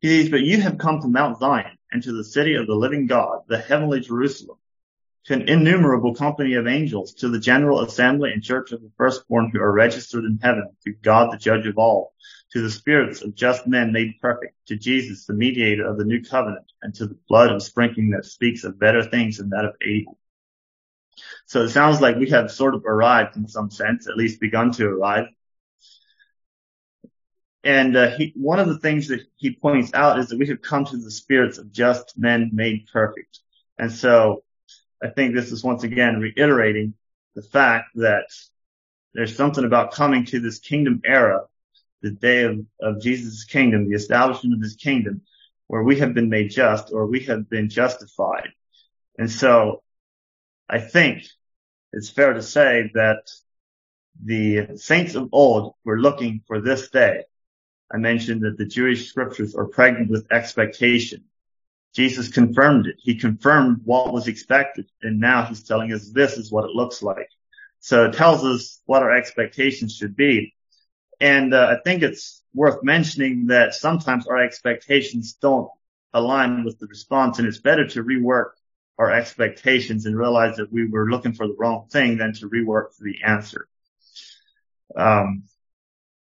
[0.00, 2.74] He says, but you have come to Mount Zion and to the city of the
[2.74, 4.58] living God, the heavenly Jerusalem,
[5.26, 9.50] to an innumerable company of angels, to the general assembly and church of the firstborn
[9.50, 12.12] who are registered in heaven, to God the judge of all,
[12.52, 16.22] to the spirits of just men made perfect, to Jesus, the mediator of the new
[16.22, 19.74] covenant, and to the blood of sprinkling that speaks of better things than that of
[19.82, 20.18] Abel.
[21.46, 24.72] So it sounds like we have sort of arrived in some sense, at least begun
[24.72, 25.26] to arrive.
[27.62, 30.60] And uh, he, one of the things that he points out is that we have
[30.60, 33.40] come to the spirits of just men made perfect.
[33.78, 34.44] And so
[35.02, 36.94] I think this is once again reiterating
[37.34, 38.26] the fact that
[39.12, 41.42] there's something about coming to this kingdom era,
[42.02, 45.22] the day of, of Jesus' kingdom, the establishment of his kingdom,
[45.66, 48.48] where we have been made just or we have been justified.
[49.18, 49.82] And so
[50.68, 51.24] I think
[51.92, 53.30] it's fair to say that
[54.22, 57.24] the saints of old were looking for this day.
[57.92, 61.24] I mentioned that the Jewish scriptures are pregnant with expectation.
[61.94, 62.96] Jesus confirmed it.
[62.98, 64.86] He confirmed what was expected.
[65.02, 67.28] And now he's telling us this is what it looks like.
[67.80, 70.54] So it tells us what our expectations should be.
[71.20, 75.68] And uh, I think it's worth mentioning that sometimes our expectations don't
[76.12, 78.50] align with the response and it's better to rework
[78.98, 82.96] our expectations and realize that we were looking for the wrong thing than to rework
[83.00, 83.68] the answer.
[84.96, 85.44] Um,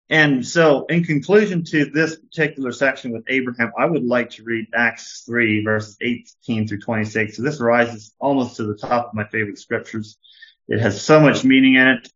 [0.09, 4.67] and so in conclusion to this particular section with Abraham, I would like to read
[4.73, 7.37] Acts 3 verses 18 through 26.
[7.37, 10.17] So this rises almost to the top of my favorite scriptures.
[10.67, 12.11] It has so much meaning in it.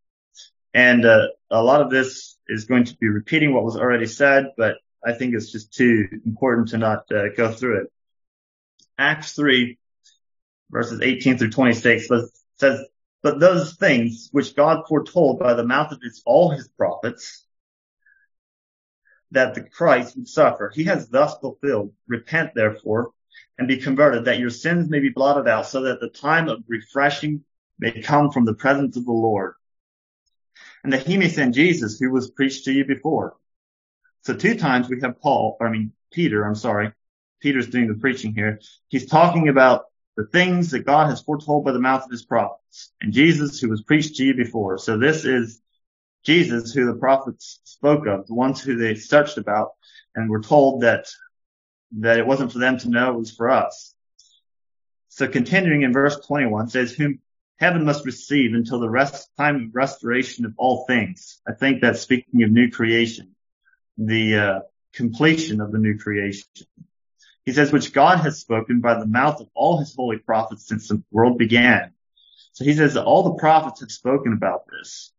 [0.74, 4.54] And uh, a lot of this is going to be repeating what was already said,
[4.58, 7.92] but I think it's just too important to not uh, go through it.
[8.98, 9.78] Acts 3
[10.72, 12.08] verses 18 through 26.
[12.58, 12.86] says,
[13.22, 17.46] but those things which God foretold by the mouth of his, all his prophets,
[19.34, 21.94] that the Christ would suffer, he has thus fulfilled.
[22.08, 23.12] Repent therefore
[23.58, 26.64] and be converted that your sins may be blotted out so that the time of
[26.68, 27.44] refreshing
[27.80, 29.56] may come from the presence of the Lord
[30.84, 33.36] and that he may send Jesus who was preached to you before.
[34.24, 36.92] So two times we have Paul, I mean, Peter, I'm sorry.
[37.42, 38.60] Peter's doing the preaching here.
[38.88, 42.92] He's talking about the things that God has foretold by the mouth of his prophets
[43.02, 44.78] and Jesus who was preached to you before.
[44.78, 45.62] So this is
[46.24, 49.74] Jesus who the prophets spoke of, the ones who they searched about
[50.16, 51.08] and were told that,
[52.00, 53.94] that it wasn't for them to know, it was for us.
[55.10, 57.20] So continuing in verse 21 says, whom
[57.58, 61.40] heaven must receive until the rest, time of restoration of all things.
[61.48, 63.36] I think that's speaking of new creation,
[63.98, 64.60] the uh,
[64.94, 66.48] completion of the new creation.
[67.46, 70.88] He says, which God has spoken by the mouth of all his holy prophets since
[70.88, 71.92] the world began.
[72.54, 75.12] So he says that all the prophets have spoken about this.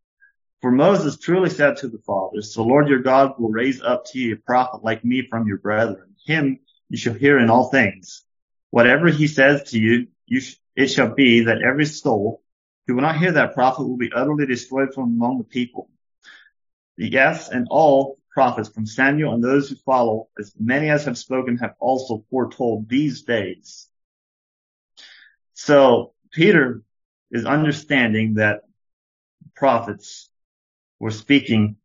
[0.65, 4.19] For Moses truly said to the fathers, the Lord your God will raise up to
[4.19, 6.15] you a prophet like me from your brethren.
[6.25, 8.25] Him you shall hear in all things.
[8.71, 12.43] Whatever he says to you, you sh- it shall be that every soul
[12.87, 15.91] who will not hear that prophet will be utterly destroyed from among the people.
[16.97, 21.19] The yes, and all prophets from Samuel and those who follow, as many as have
[21.19, 23.87] spoken, have also foretold these days.
[25.53, 26.81] So Peter
[27.31, 28.63] is understanding that
[29.55, 30.31] prophets
[30.99, 31.77] were speaking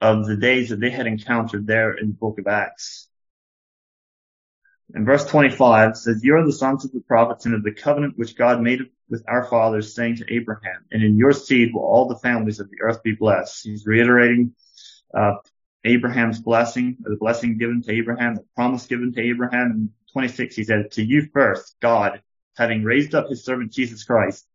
[0.00, 3.08] of the days that they had encountered there in the book of Acts.
[4.94, 8.18] In verse 25 says, You are the sons of the prophets and of the covenant
[8.18, 12.06] which God made with our fathers, saying to Abraham, and in your seed will all
[12.06, 13.64] the families of the earth be blessed.
[13.64, 14.54] He's reiterating
[15.14, 15.36] uh,
[15.84, 19.70] Abraham's blessing, the blessing given to Abraham, the promise given to Abraham.
[19.70, 22.22] In 26, he said, To you first, God,
[22.56, 24.46] having raised up his servant Jesus Christ,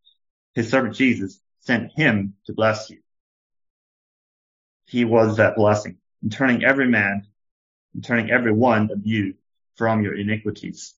[0.55, 2.99] his servant Jesus, sent him to bless you.
[4.89, 7.27] He was that blessing, in turning every man,
[7.93, 9.35] in turning every one of you
[9.75, 10.95] from your iniquities.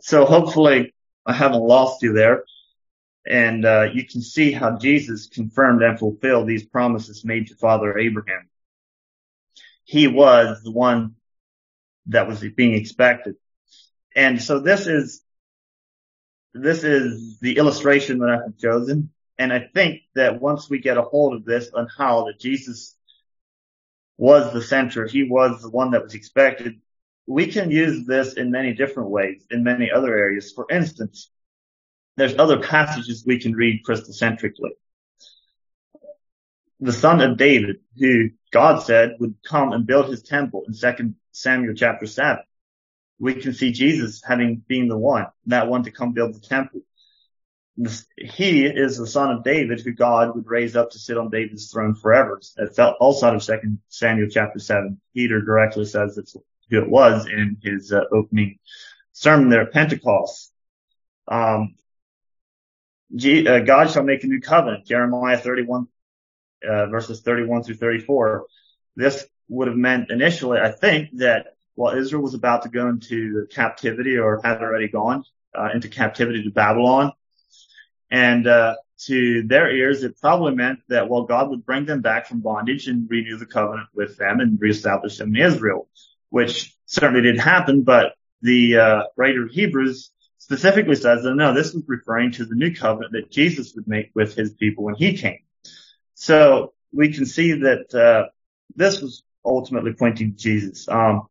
[0.00, 0.92] So hopefully
[1.24, 2.42] I haven't lost you there.
[3.24, 7.96] And uh, you can see how Jesus confirmed and fulfilled these promises made to Father
[7.96, 8.48] Abraham.
[9.84, 11.14] He was the one
[12.06, 13.36] that was being expected.
[14.16, 15.22] And so this is,
[16.52, 19.10] this is the illustration that I have chosen.
[19.42, 22.96] And I think that once we get a hold of this on how that Jesus
[24.16, 26.80] was the center, he was the one that was expected,
[27.26, 30.52] we can use this in many different ways in many other areas.
[30.52, 31.28] For instance,
[32.16, 34.76] there's other passages we can read Christocentrically.
[36.78, 41.14] The son of David, who God said would come and build his temple in 2
[41.32, 42.44] Samuel chapter 7.
[43.18, 46.82] We can see Jesus having been the one, that one to come build the temple.
[48.16, 51.70] He is the son of David who God would raise up to sit on David's
[51.70, 52.40] throne forever.
[52.56, 55.00] That's also out of 2 Samuel chapter 7.
[55.14, 56.36] Peter directly says it's
[56.68, 58.58] who it was in his uh, opening
[59.12, 60.52] sermon there at Pentecost.
[61.28, 61.76] Um,
[63.14, 65.86] G, uh, God shall make a new covenant, Jeremiah 31,
[66.68, 68.46] uh, verses 31 through 34.
[68.96, 73.46] This would have meant initially, I think, that while Israel was about to go into
[73.50, 75.24] captivity or had already gone
[75.58, 77.12] uh, into captivity to Babylon,
[78.12, 82.28] and uh, to their ears, it probably meant that well, God would bring them back
[82.28, 85.88] from bondage and renew the covenant with them and reestablish them in Israel
[86.32, 91.74] which certainly did happen, but the uh, writer of Hebrews specifically says that no, this
[91.74, 95.18] was referring to the new covenant that Jesus would make with his people when he
[95.18, 95.40] came.
[96.14, 98.30] So we can see that uh,
[98.74, 100.88] this was ultimately pointing to Jesus.
[100.88, 101.26] Um,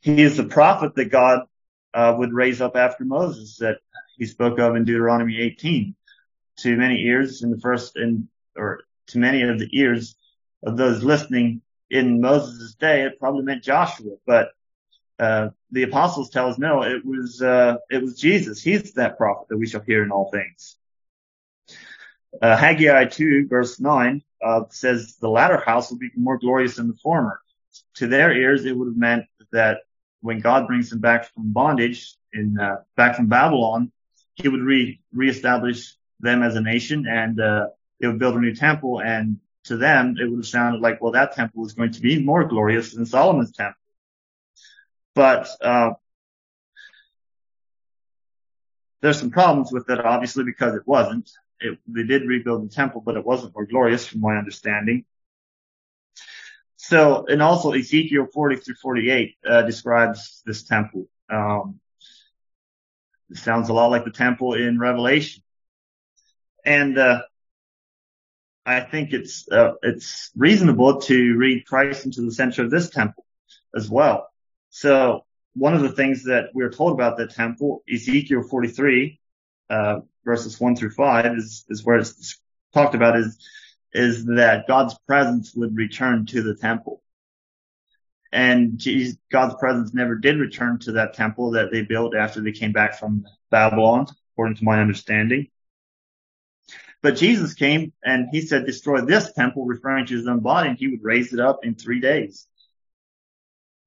[0.00, 1.40] he is the prophet that God
[1.92, 3.78] uh, would raise up after Moses that
[4.22, 5.96] he spoke of in Deuteronomy 18.
[6.58, 10.14] To many ears in the first, in, or to many of the ears
[10.62, 14.50] of those listening in Moses' day, it probably meant Joshua, but
[15.18, 18.62] uh, the apostles tell us no, it was uh, it was Jesus.
[18.62, 20.76] He's that prophet that we shall hear in all things.
[22.40, 26.86] Uh, Haggai 2 verse 9 uh, says the latter house will be more glorious than
[26.86, 27.40] the former.
[27.96, 29.78] To their ears, it would have meant that
[30.20, 33.90] when God brings them back from bondage in uh, back from Babylon,
[34.34, 37.68] He would re reestablish them as a nation and uh,
[38.00, 41.12] it would build a new temple and to them, it would have sounded like, well,
[41.12, 43.78] that temple is going to be more glorious than Solomon's temple.
[45.14, 45.92] But, uh,
[49.00, 51.30] there's some problems with that, obviously, because it wasn't.
[51.60, 55.04] It, they did rebuild the temple, but it wasn't more glorious from my understanding.
[56.76, 61.08] So, and also Ezekiel 40 through 48, uh, describes this temple.
[61.30, 61.80] Um,
[63.32, 65.42] It sounds a lot like the temple in Revelation.
[66.64, 67.22] And, uh,
[68.64, 73.24] I think it's, uh, it's reasonable to read Christ into the center of this temple
[73.74, 74.28] as well.
[74.68, 75.24] So
[75.54, 79.18] one of the things that we're told about the temple, Ezekiel 43,
[79.70, 82.38] uh, verses one through five is, is where it's
[82.74, 83.38] talked about is,
[83.94, 87.01] is that God's presence would return to the temple.
[88.32, 92.52] And Jesus, God's presence never did return to that temple that they built after they
[92.52, 95.48] came back from Babylon, according to my understanding.
[97.02, 100.78] But Jesus came and he said, destroy this temple, referring to his own body, and
[100.78, 102.46] he would raise it up in three days.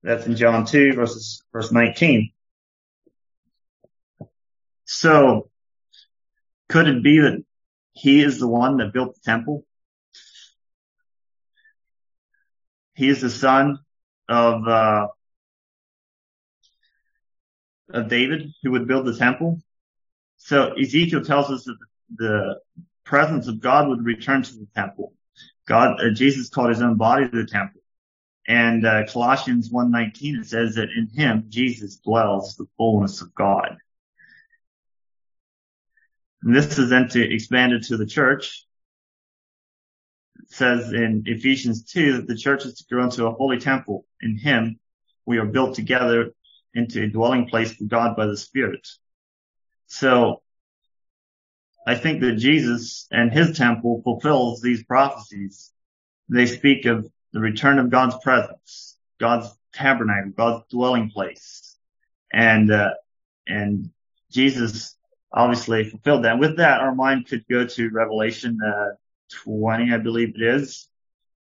[0.03, 2.31] That's in John 2 verses, verse 19.
[4.83, 5.49] So
[6.69, 7.43] could it be that
[7.93, 9.65] he is the one that built the temple?
[12.93, 13.79] He is the son
[14.27, 15.07] of, uh,
[17.89, 19.61] of David who would build the temple.
[20.37, 21.77] So Ezekiel tells us that
[22.15, 22.59] the
[23.03, 25.13] presence of God would return to the temple.
[25.67, 27.81] God, uh, Jesus called his own body the temple.
[28.47, 33.77] And uh, Colossians 1.19, it says that in him, Jesus dwells the fullness of God.
[36.43, 38.65] And this is then to expanded to the church.
[40.47, 44.05] Says in Ephesians 2 that the church is to grow into a holy temple.
[44.21, 44.79] In him,
[45.25, 46.31] we are built together
[46.73, 48.87] into a dwelling place for God by the Spirit.
[49.87, 50.41] So
[51.87, 55.71] I think that Jesus and his temple fulfills these prophecies.
[56.29, 61.77] They speak of the return of God's presence, God's tabernacle, God's dwelling place.
[62.33, 62.91] And, uh,
[63.47, 63.91] and
[64.31, 64.95] Jesus
[65.31, 66.39] obviously fulfilled that.
[66.39, 68.95] With that, our mind could go to Revelation, uh,
[69.43, 70.87] 20, I believe it is.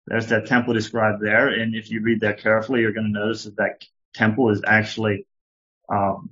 [0.08, 1.48] There's that temple described there.
[1.48, 5.26] And if you read that carefully, you're going to notice that that temple is actually,
[5.90, 6.30] um,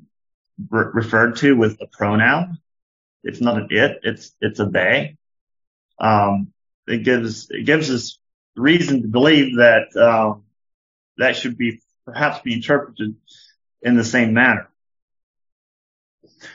[0.70, 2.60] re- referred to with a pronoun.
[3.24, 5.18] It's not an it, it's, it's a they.
[6.00, 6.54] Um,
[6.88, 8.20] it gives, it gives us
[8.56, 10.44] reason to believe that um,
[11.18, 13.16] that should be perhaps be interpreted
[13.82, 14.70] in the same manner.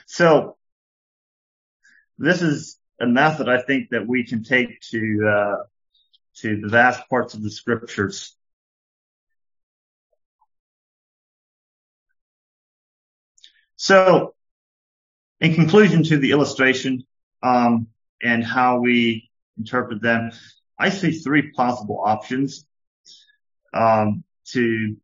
[0.06, 0.56] So
[2.18, 5.56] this is a method I think that we can take to uh,
[6.36, 8.34] to the vast parts of the scriptures.
[13.76, 14.34] So,
[15.40, 17.06] in conclusion to the illustration
[17.42, 17.88] um,
[18.22, 20.32] and how we interpret them,
[20.78, 22.66] I see three possible options
[23.72, 24.96] um, to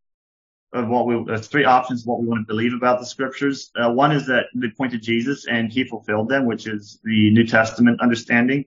[0.75, 3.71] of what we uh, three options of what we want to believe about the scriptures.
[3.75, 7.31] Uh, one is that they point to Jesus and he fulfilled them, which is the
[7.31, 8.65] New Testament understanding.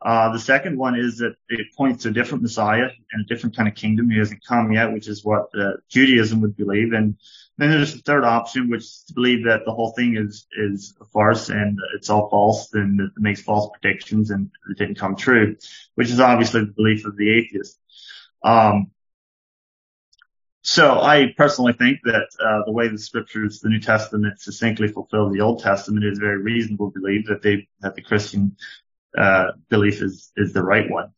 [0.00, 3.56] Uh, the second one is that it points to a different Messiah and a different
[3.56, 4.10] kind of kingdom.
[4.10, 6.92] He hasn't come yet, which is what uh, Judaism would believe.
[6.92, 7.16] And
[7.56, 10.94] then there's the third option, which is to believe that the whole thing is is
[11.00, 15.16] a farce and it's all false and it makes false predictions and it didn't come
[15.16, 15.56] true,
[15.96, 17.80] which is obviously the belief of the atheist.
[18.44, 18.92] Um,
[20.62, 25.30] so I personally think that uh, the way the scriptures, the New Testament, succinctly fulfill
[25.30, 28.56] the Old Testament is very reasonable to believe that they that the Christian
[29.16, 31.12] uh, belief is is the right one.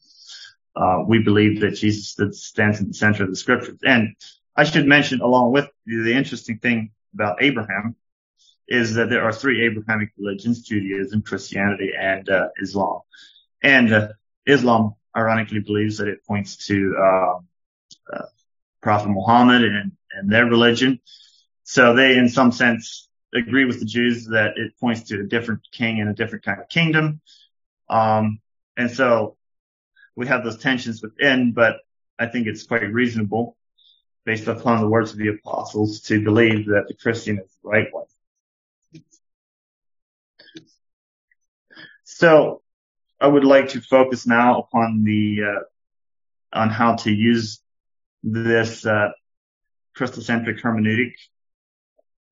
[0.77, 3.79] Uh, we believe that Jesus stands in the center of the scriptures.
[3.85, 4.15] And
[4.57, 7.97] I should mention along with the, interesting thing about Abraham
[8.69, 13.01] is that there are three Abrahamic religions, Judaism, Christianity, and uh, Islam.
[13.63, 14.09] And uh,
[14.47, 17.39] Islam ironically believes that it points to uh,
[18.13, 18.27] uh,
[18.81, 21.01] Prophet Muhammad and, and their religion.
[21.65, 25.61] So they, in some sense, agree with the Jews that it points to a different
[25.73, 27.21] king and a different kind of kingdom.
[27.89, 28.41] Um,
[28.77, 29.37] and so
[30.17, 31.77] we have those tensions within, but
[32.19, 33.57] I think it's quite reasonable
[34.25, 37.89] based upon the words of the apostles to believe that the Christian is the right
[37.91, 38.07] one.
[42.05, 42.63] So
[43.21, 47.61] I would like to focus now upon the, uh, on how to use
[48.23, 49.11] this, uh,
[49.97, 51.13] Christocentric hermeneutic,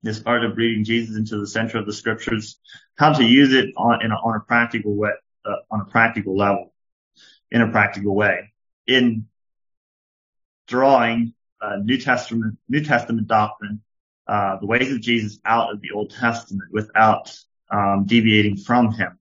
[0.02, 2.58] this art of reading Jesus into the center of the scriptures,
[2.96, 5.10] how to use it on, a, on a practical way,
[5.44, 6.72] uh, on a practical level,
[7.50, 8.52] in a practical way,
[8.86, 9.26] in
[10.66, 13.80] drawing uh, New Testament New Testament doctrine,
[14.26, 17.36] uh, the ways of Jesus out of the Old Testament without
[17.70, 19.18] um, deviating from him.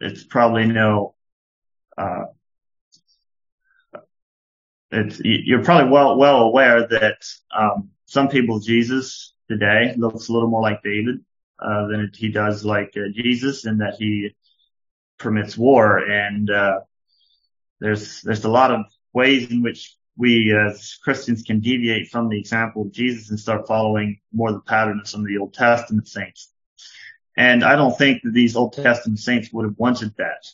[0.00, 1.14] It's probably no.
[4.90, 7.24] It's you're probably well well aware that
[7.56, 11.20] um, some people Jesus today looks a little more like David
[11.60, 14.34] uh, than he does like uh, Jesus, in that he
[15.18, 15.98] permits war.
[15.98, 16.80] And, uh,
[17.80, 22.38] there's, there's a lot of ways in which we as Christians can deviate from the
[22.38, 26.08] example of Jesus and start following more the pattern of some of the Old Testament
[26.08, 26.52] saints.
[27.36, 30.46] And I don't think that these Old Testament saints would have wanted that.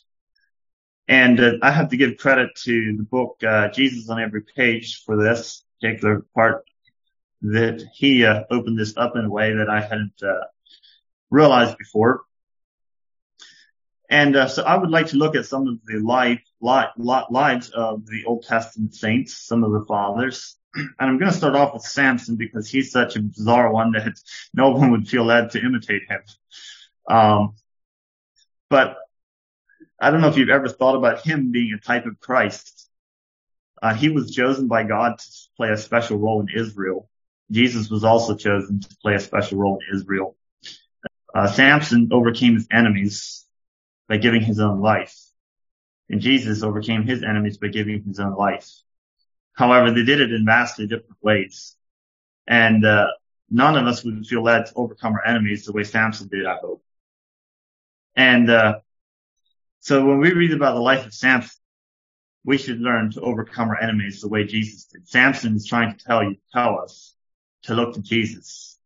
[1.07, 5.03] And uh, I have to give credit to the book uh, Jesus on Every Page
[5.05, 6.65] for this particular part
[7.41, 10.45] that he uh, opened this up in a way that I hadn't uh,
[11.29, 12.21] realized before.
[14.09, 17.69] And uh, so I would like to look at some of the life, li- lives
[17.69, 20.55] of the Old Testament saints, some of the fathers.
[20.75, 24.19] And I'm going to start off with Samson because he's such a bizarre one that
[24.53, 26.21] no one would feel led to imitate him.
[27.09, 27.55] Um,
[28.69, 28.97] but
[29.99, 32.89] I don't know if you've ever thought about him being a type of Christ.
[33.81, 37.09] Uh, he was chosen by God to play a special role in Israel.
[37.51, 40.35] Jesus was also chosen to play a special role in Israel.
[41.33, 43.45] Uh, Samson overcame his enemies
[44.07, 45.15] by giving his own life.
[46.09, 48.69] And Jesus overcame his enemies by giving his own life.
[49.53, 51.75] However, they did it in vastly different ways.
[52.47, 53.07] And, uh,
[53.49, 56.57] none of us would feel led to overcome our enemies the way Samson did, I
[56.57, 56.83] hope.
[58.15, 58.79] And, uh,
[59.79, 61.51] so when we read about the life of Samson,
[62.43, 65.07] we should learn to overcome our enemies the way Jesus did.
[65.07, 67.13] Samson is trying to tell you, tell us
[67.63, 68.77] to look to Jesus.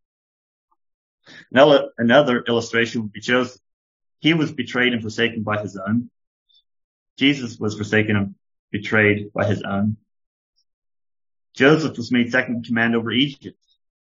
[1.51, 3.61] Another illustration would be Joseph.
[4.19, 6.09] He was betrayed and forsaken by his own.
[7.17, 8.35] Jesus was forsaken and
[8.71, 9.97] betrayed by his own.
[11.55, 13.57] Joseph was made second in command over Egypt.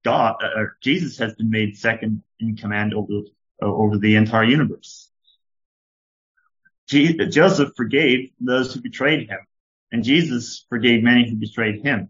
[0.03, 3.21] God, uh, Jesus has been made second in command over,
[3.61, 5.09] uh, over the entire universe.
[6.87, 9.39] Joseph forgave those who betrayed him,
[9.91, 12.09] and Jesus forgave many who betrayed him.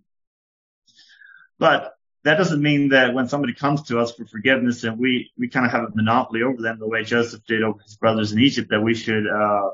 [1.59, 5.47] But that doesn't mean that when somebody comes to us for forgiveness and we, we
[5.47, 8.39] kind of have a monopoly over them the way Joseph did over his brothers in
[8.39, 9.69] Egypt, that we should, uh,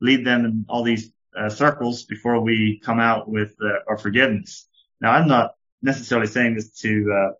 [0.00, 4.68] lead them in all these uh, circles before we come out with uh, our forgiveness.
[5.00, 7.32] Now, I'm not necessarily saying this to, uh,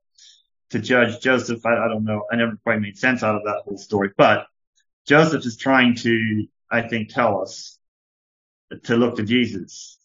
[0.71, 1.65] to judge Joseph.
[1.67, 2.25] I, I don't know.
[2.31, 4.47] I never quite made sense out of that whole story, but
[5.07, 7.79] Joseph is trying to I think, tell us
[8.85, 9.99] to look to Jesus.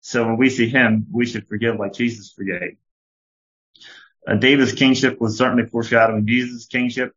[0.00, 2.76] So when we see him, we should forgive like Jesus forgave.
[4.26, 7.14] Uh, David's kingship was certainly foreshadowing Jesus' kingship,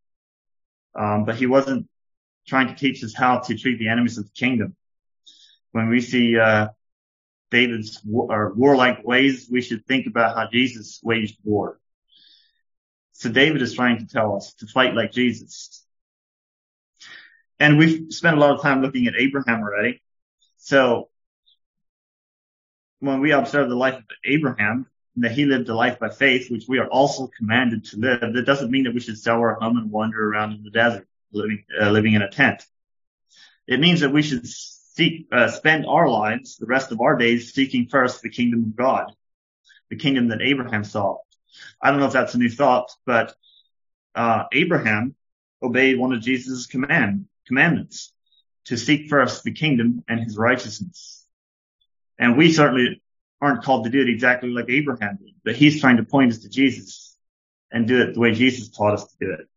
[0.93, 1.89] um, but he wasn't
[2.47, 4.75] trying to teach us how to treat the enemies of the kingdom.
[5.71, 6.67] When we see uh,
[7.49, 11.79] David's war, warlike ways, we should think about how Jesus waged war.
[13.13, 15.78] So David is trying to tell us to fight like Jesus.
[17.59, 20.01] And we've spent a lot of time looking at Abraham already.
[20.57, 21.09] So
[22.99, 24.87] when we observe the life of Abraham,
[25.17, 28.45] that he lived a life by faith, which we are also commanded to live, that
[28.45, 31.63] doesn't mean that we should sell our home and wander around in the desert, living,
[31.81, 32.65] uh, living in a tent.
[33.67, 37.53] It means that we should seek, uh, spend our lives, the rest of our days,
[37.53, 39.11] seeking first the kingdom of God,
[39.89, 41.17] the kingdom that Abraham saw.
[41.81, 43.35] I don't know if that's a new thought, but
[44.15, 45.15] uh, Abraham
[45.61, 48.13] obeyed one of Jesus' command, commandments
[48.65, 51.25] to seek first the kingdom and his righteousness.
[52.17, 53.01] And we certainly
[53.41, 56.39] aren't called to do it exactly like Abraham did, but he's trying to point us
[56.39, 57.17] to Jesus
[57.71, 59.47] and do it the way Jesus taught us to do it.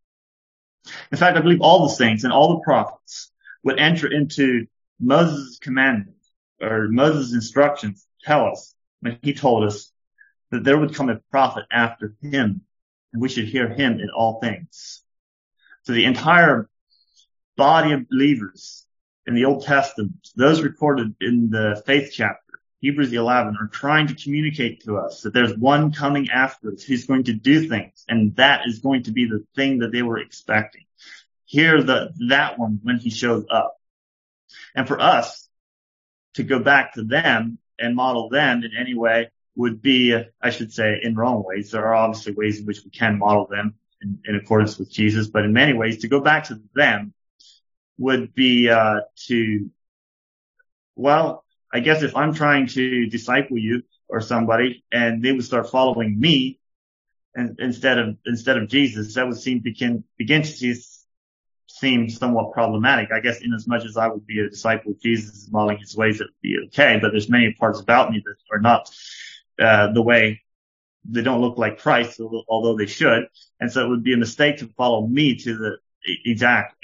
[1.12, 3.30] In fact, I believe all the saints and all the prophets
[3.62, 4.66] would enter into
[4.98, 6.16] Moses' commandment
[6.60, 9.92] or Moses' instructions tell us when he told us
[10.50, 12.62] that there would come a prophet after him
[13.12, 15.02] and we should hear him in all things.
[15.84, 16.68] So the entire
[17.56, 18.86] body of believers
[19.26, 22.38] in the Old Testament, those recorded in the faith chapter,
[22.80, 27.06] Hebrews 11, are trying to communicate to us that there's one coming after us who's
[27.06, 30.18] going to do things, and that is going to be the thing that they were
[30.18, 30.84] expecting.
[31.44, 33.76] Hear the, that one when he shows up.
[34.74, 35.48] And for us
[36.34, 40.72] to go back to them and model them in any way would be, I should
[40.72, 41.70] say, in wrong ways.
[41.70, 45.28] There are obviously ways in which we can model them in, in accordance with Jesus,
[45.28, 47.12] but in many ways to go back to them
[48.02, 49.70] would be uh, to,
[50.96, 55.70] well, I guess if I'm trying to disciple you or somebody and they would start
[55.70, 56.58] following me
[57.34, 60.74] and instead of instead of Jesus, that would seem begin begin to see,
[61.66, 63.08] seem somewhat problematic.
[63.10, 65.96] I guess in as much as I would be a disciple of Jesus modeling his
[65.96, 66.98] ways, it would be okay.
[67.00, 68.90] But there's many parts about me that are not
[69.58, 70.42] uh, the way
[71.04, 73.28] they don't look like Christ, although they should.
[73.60, 75.78] And so it would be a mistake to follow me to the
[76.24, 76.81] exact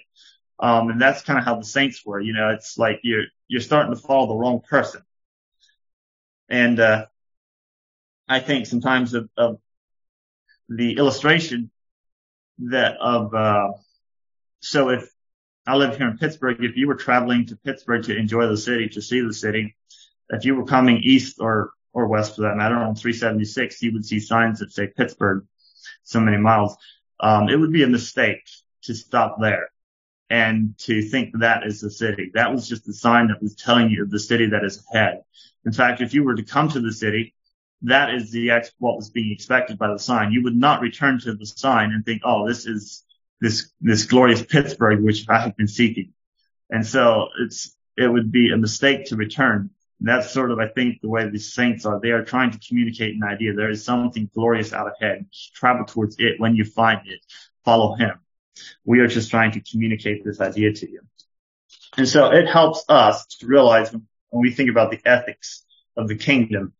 [0.60, 2.20] um, and that's kind of how the Saints were.
[2.20, 5.02] You know, it's like you're you're starting to follow the wrong person.
[6.48, 7.06] And uh,
[8.28, 9.58] I think sometimes of, of
[10.68, 11.70] the illustration
[12.58, 13.68] that of uh,
[14.60, 15.08] so if
[15.66, 18.88] I live here in Pittsburgh, if you were traveling to Pittsburgh to enjoy the city,
[18.90, 19.76] to see the city,
[20.30, 24.04] if you were coming east or or west for that matter on 376, you would
[24.04, 25.46] see signs that say Pittsburgh
[26.02, 26.76] so many miles.
[27.20, 28.48] Um, it would be a mistake
[28.82, 29.70] to stop there
[30.30, 32.30] and to think that is the city.
[32.34, 35.22] That was just the sign that was telling you the city that is ahead.
[35.64, 37.34] In fact, if you were to come to the city,
[37.82, 40.32] that is the ex- what was being expected by the sign.
[40.32, 43.04] You would not return to the sign and think, oh, this is
[43.40, 46.12] this this glorious Pittsburgh which I have been seeking.
[46.70, 49.70] And so it's it would be a mistake to return.
[50.00, 52.00] And that's sort of I think the way these saints are.
[52.00, 53.54] They are trying to communicate an idea.
[53.54, 55.26] There is something glorious out ahead.
[55.54, 56.38] Travel towards it.
[56.38, 57.20] When you find it,
[57.64, 58.18] follow Him.
[58.84, 61.00] We are just trying to communicate this idea to you.
[61.96, 65.64] And so it helps us to realize when we think about the ethics
[65.96, 66.72] of the kingdom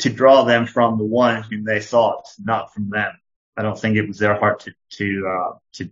[0.00, 3.12] to draw them from the one whom they sought, not from them.
[3.56, 5.90] I don't think it was their heart to, to, uh, to,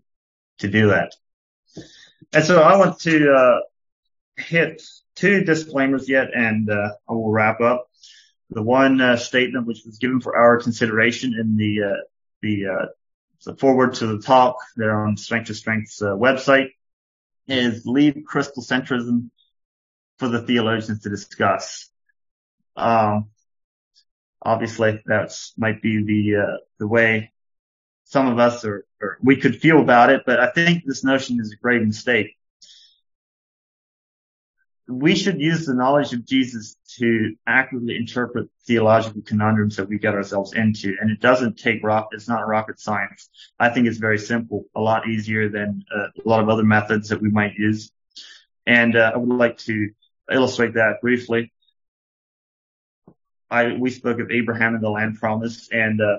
[0.59, 1.15] to do that.
[2.33, 3.61] And so I want to, uh,
[4.37, 4.83] hit
[5.15, 7.89] two disclaimers yet and, uh, I will wrap up.
[8.51, 12.03] The one, uh, statement which was given for our consideration in the, uh,
[12.41, 12.87] the, uh,
[13.45, 16.71] the forward to the talk there on Strength to Strength's uh, website
[17.47, 19.31] is leave Christocentrism
[20.19, 21.91] for the theologians to discuss.
[22.77, 23.31] Um,
[24.43, 27.33] obviously that might be the, uh, the way
[28.05, 31.41] some of us are, or we could feel about it, but I think this notion
[31.41, 32.38] is a grave mistake.
[34.89, 40.15] We should use the knowledge of Jesus to accurately interpret theological conundrums that we get
[40.15, 40.97] ourselves into.
[40.99, 43.29] And it doesn't take rock, it's not rocket science.
[43.61, 47.11] I think it's very simple, a lot easier than uh, a lot of other methods
[47.11, 47.93] that we might use.
[48.67, 49.91] And uh, I would like to
[50.31, 51.53] illustrate that briefly.
[53.51, 56.19] I, we spoke of Abraham and the land promise and, uh,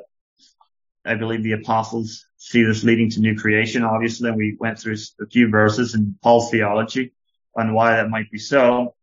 [1.05, 3.84] I believe the apostles see this leading to new creation.
[3.84, 7.13] Obviously, we went through a few verses in Paul's theology
[7.56, 8.95] on why that might be so.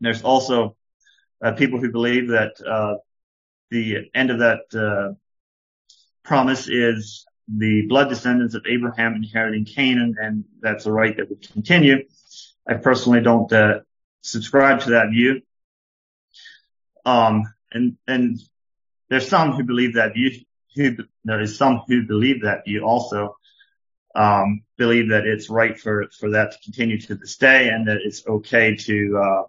[0.00, 0.76] There's also
[1.42, 2.96] uh, people who believe that uh,
[3.70, 5.14] the end of that uh,
[6.22, 11.50] promise is the blood descendants of Abraham inheriting Canaan, and that's a right that would
[11.50, 12.04] continue.
[12.66, 13.80] I personally don't uh,
[14.22, 15.42] subscribe to that view.
[17.04, 18.40] Um, and, and
[19.10, 20.30] there's some who believe that view,
[20.74, 23.36] who, there is some who believe that view also,
[24.76, 28.26] believe that it's right for, for that to continue to this day and that it's
[28.26, 29.42] okay to, uh,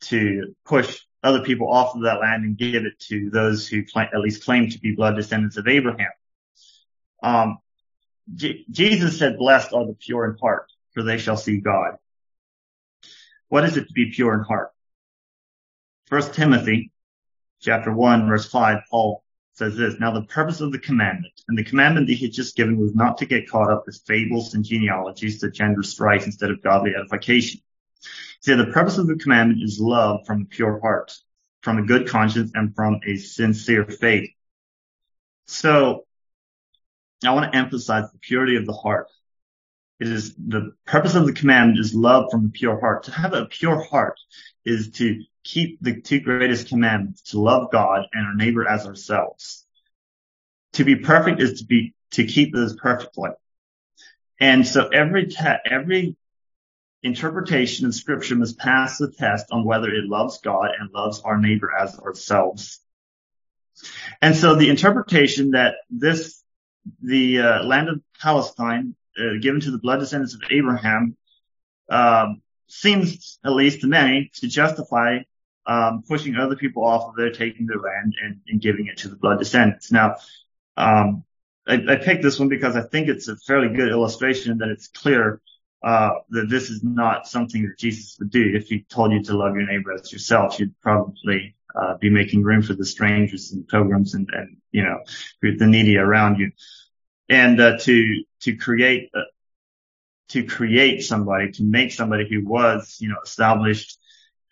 [0.00, 4.20] to push other people off of that land and give it to those who at
[4.20, 6.12] least claim to be blood descendants of Abraham.
[7.22, 7.58] Um,
[8.34, 11.96] Jesus said, blessed are the pure in heart, for they shall see God.
[13.48, 14.70] What is it to be pure in heart?
[16.06, 16.92] First Timothy
[17.60, 19.24] chapter one, verse five, Paul
[19.58, 22.56] says this, now the purpose of the commandment, and the commandment that he had just
[22.56, 26.50] given was not to get caught up with fables and genealogies that gender strife instead
[26.50, 27.60] of godly edification.
[28.40, 31.12] See, the purpose of the commandment is love from a pure heart,
[31.62, 34.30] from a good conscience, and from a sincere faith.
[35.46, 36.06] So,
[37.26, 39.08] I want to emphasize the purity of the heart.
[39.98, 43.02] It is the purpose of the commandment is love from a pure heart.
[43.04, 44.20] To have a pure heart
[44.64, 49.64] is to keep the two greatest commandments, to love God and our neighbor as ourselves.
[50.74, 53.30] To be perfect is to be, to keep those perfectly.
[54.40, 56.16] And so every te- every
[57.02, 61.38] interpretation of scripture must pass the test on whether it loves God and loves our
[61.38, 62.80] neighbor as ourselves.
[64.20, 66.42] And so the interpretation that this,
[67.02, 71.16] the uh, land of Palestine, uh, given to the blood descendants of Abraham,
[71.88, 75.18] um, seems, at least to many, to justify
[75.66, 79.08] um, pushing other people off of there, taking their land and, and giving it to
[79.08, 79.92] the blood descendants.
[79.92, 80.16] Now,
[80.76, 81.24] um,
[81.66, 84.88] I, I, picked this one because I think it's a fairly good illustration that it's
[84.88, 85.42] clear
[85.82, 88.52] uh, that this is not something that Jesus would do.
[88.54, 92.42] If he told you to love your neighbor as yourself, you'd probably uh, be making
[92.42, 95.00] room for the strangers and pilgrims and, and you know
[95.42, 96.50] the needy around you.
[97.28, 99.10] And uh, to to create
[100.28, 103.98] to create somebody, to make somebody who was you know established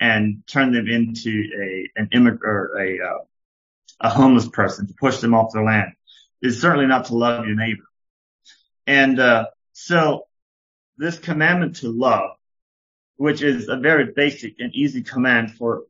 [0.01, 3.18] and turn them into a an immigrant or a uh,
[4.01, 5.93] a homeless person to push them off their land
[6.43, 7.85] is certainly not to love your neighbor.
[8.87, 10.27] And uh, so
[10.99, 12.37] this commandment to love,
[13.16, 15.85] which is a very basic and easy command for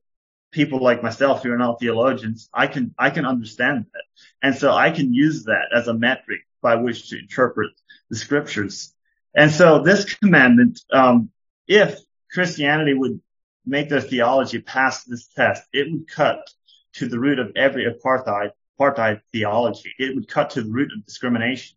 [0.53, 4.05] people like myself who are not theologians, I can I can understand that,
[4.43, 7.73] and so I can use that as a metric by which to interpret
[8.09, 8.95] the scriptures.
[9.37, 11.31] And so this commandment, um,
[11.69, 12.01] if
[12.33, 13.21] Christianity would
[13.67, 16.49] make their theology pass this test, it would cut
[16.95, 19.93] to the root of every apartheid, apartheid theology.
[19.99, 21.77] It would cut to the root of discrimination.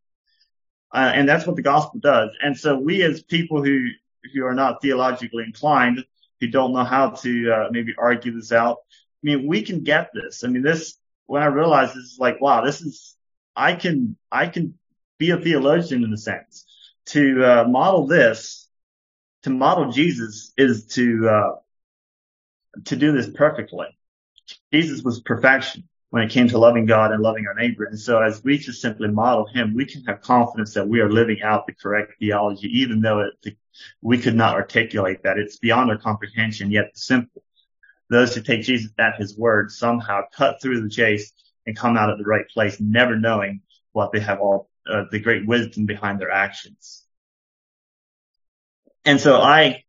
[0.94, 2.30] Uh, and that's what the gospel does.
[2.42, 3.88] And so we as people who,
[4.34, 6.06] who are not theologically inclined,
[6.40, 10.12] who don't know how to, uh, maybe argue this out, I mean, we can get
[10.14, 10.46] this.
[10.46, 13.18] I mean, this, when I realized this is like, wow, this is,
[13.54, 14.76] I can, I can
[15.18, 16.66] be a theologian in a sense
[17.10, 18.68] to uh, model this,
[19.44, 21.52] to model Jesus is to, uh,
[22.86, 23.88] to do this perfectly.
[24.74, 27.86] Jesus was perfection when it came to loving God and loving our neighbor.
[27.86, 31.12] And so as we just simply model him, we can have confidence that we are
[31.12, 33.56] living out the correct theology, even though it,
[34.02, 35.38] we could not articulate that.
[35.38, 37.44] It's beyond our comprehension, yet simple.
[38.10, 41.32] Those who take Jesus at his word somehow cut through the chase
[41.66, 45.20] and come out at the right place, never knowing what they have all, uh, the
[45.20, 47.04] great wisdom behind their actions.
[49.06, 49.84] And so I,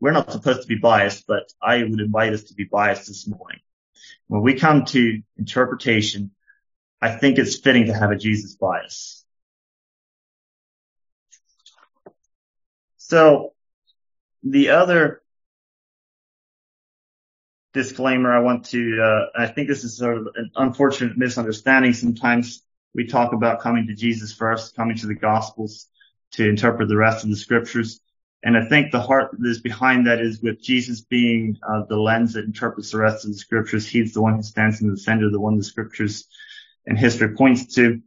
[0.00, 3.26] we're not supposed to be biased, but I would invite us to be biased this
[3.26, 3.60] morning.
[4.28, 6.30] When we come to interpretation,
[7.00, 9.24] I think it's fitting to have a Jesus bias.
[12.98, 13.52] So
[14.42, 15.22] the other
[17.74, 21.92] disclaimer I want to, uh, I think this is sort of an unfortunate misunderstanding.
[21.92, 22.62] Sometimes
[22.94, 25.88] we talk about coming to Jesus first, coming to the gospels
[26.32, 28.00] to interpret the rest of the scriptures.
[28.42, 31.96] And I think the heart that is behind that is with Jesus being uh, the
[31.96, 33.86] lens that interprets the rest of the scriptures.
[33.86, 36.26] He's the one who stands in the center, the one the scriptures
[36.86, 38.00] and history points to.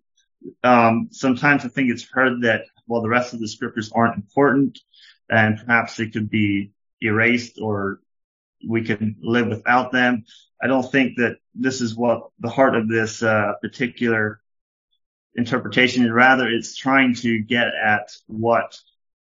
[0.64, 4.80] Um, sometimes I think it's heard that, well, the rest of the scriptures aren't important
[5.30, 6.72] and perhaps they could be
[7.02, 8.00] erased or
[8.68, 10.24] we can live without them.
[10.62, 14.40] I don't think that this is what the heart of this uh, particular
[15.38, 16.12] interpretation.
[16.12, 18.78] Rather, it's trying to get at what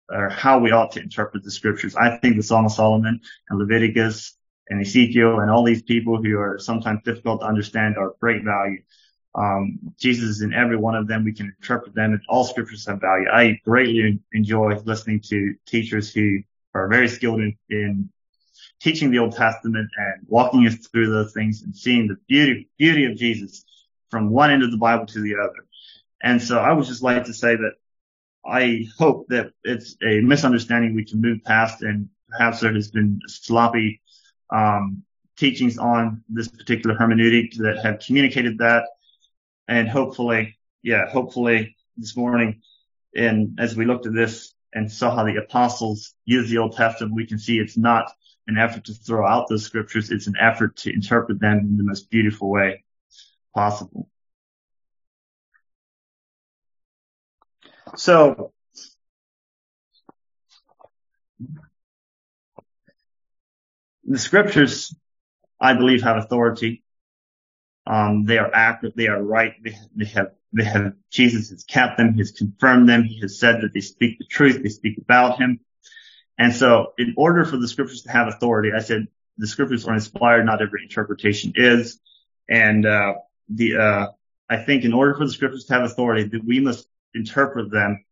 [0.09, 1.95] or how we ought to interpret the scriptures.
[1.95, 4.35] I think the Song of Solomon and Leviticus
[4.67, 8.43] and Ezekiel and all these people who are sometimes difficult to understand are of great
[8.43, 8.81] value.
[9.33, 11.23] Um, Jesus is in every one of them.
[11.23, 13.29] We can interpret them and all scriptures have value.
[13.31, 16.39] I greatly enjoy listening to teachers who
[16.73, 18.09] are very skilled in, in
[18.81, 23.05] teaching the Old Testament and walking us through those things and seeing the beauty, beauty
[23.05, 23.63] of Jesus
[24.09, 25.65] from one end of the Bible to the other.
[26.23, 27.73] And so I would just like to say that
[28.45, 33.19] I hope that it's a misunderstanding we can move past and perhaps there has been
[33.27, 34.01] sloppy,
[34.49, 35.03] um,
[35.37, 38.85] teachings on this particular hermeneutic that have communicated that.
[39.67, 42.61] And hopefully, yeah, hopefully this morning
[43.15, 47.13] and as we looked at this and saw how the apostles use the Old Testament,
[47.13, 48.11] we can see it's not
[48.47, 50.11] an effort to throw out those scriptures.
[50.11, 52.83] It's an effort to interpret them in the most beautiful way
[53.53, 54.07] possible.
[57.95, 58.53] So
[64.05, 64.95] the scriptures,
[65.59, 66.83] I believe, have authority.
[67.85, 68.95] Um, they are accurate.
[68.95, 69.53] They are right.
[69.63, 72.13] They, they have, they have, Jesus has kept them.
[72.13, 73.03] He has confirmed them.
[73.03, 74.61] He has said that they speak the truth.
[74.61, 75.59] They speak about him.
[76.37, 79.93] And so in order for the scriptures to have authority, I said the scriptures are
[79.93, 80.45] inspired.
[80.45, 81.99] Not every interpretation is.
[82.49, 83.15] And, uh,
[83.49, 84.07] the, uh,
[84.49, 88.03] I think in order for the scriptures to have authority, that we must interpret them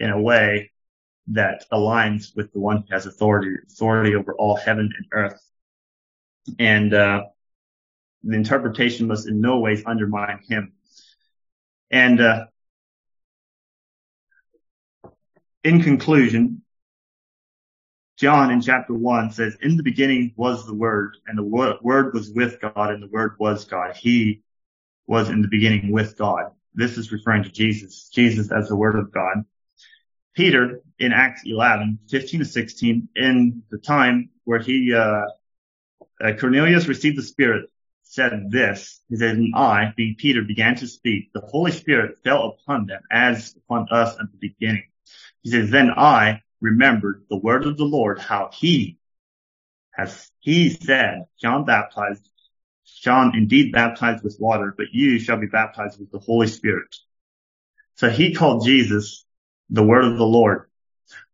[0.00, 0.70] in a way
[1.28, 5.40] that aligns with the one who has authority, authority over all heaven and earth.
[6.58, 7.24] And, uh,
[8.24, 10.72] the interpretation must in no ways undermine him.
[11.90, 12.46] And, uh,
[15.64, 16.62] in conclusion,
[18.16, 22.30] John in chapter one says, in the beginning was the word and the word was
[22.30, 23.96] with God and the word was God.
[23.96, 24.42] He
[25.06, 26.52] was in the beginning with God.
[26.74, 29.44] This is referring to Jesus, Jesus as the word of God.
[30.34, 35.24] Peter in Acts 11, 15 to 16, in the time where he, uh,
[36.22, 37.68] uh, Cornelius received the Spirit,
[38.02, 41.32] said this, he said, and I, being Peter, began to speak.
[41.32, 44.84] The Holy Spirit fell upon them as upon us at the beginning.
[45.42, 48.98] He says, then I remembered the word of the Lord, how he
[49.92, 52.28] has, he said, John baptized,
[53.00, 56.94] John indeed baptized with water, but you shall be baptized with the Holy Spirit.
[57.96, 59.24] So he called Jesus
[59.70, 60.68] the word of the Lord.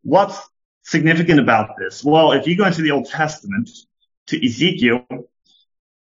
[0.03, 0.39] What's
[0.83, 2.03] significant about this?
[2.05, 3.71] Well, if you go into the Old Testament
[4.29, 5.07] to Ezekiel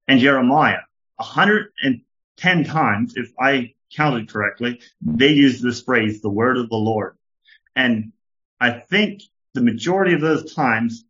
[0.07, 0.79] and Jeremiah,
[1.17, 7.17] 110 times, if I counted correctly, they use this phrase, the word of the Lord.
[7.75, 8.13] And
[8.59, 9.21] I think
[9.53, 11.03] the majority of those times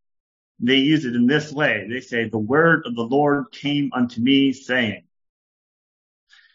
[0.61, 1.87] they use it in this way.
[1.89, 5.03] They say, the word of the Lord came unto me saying,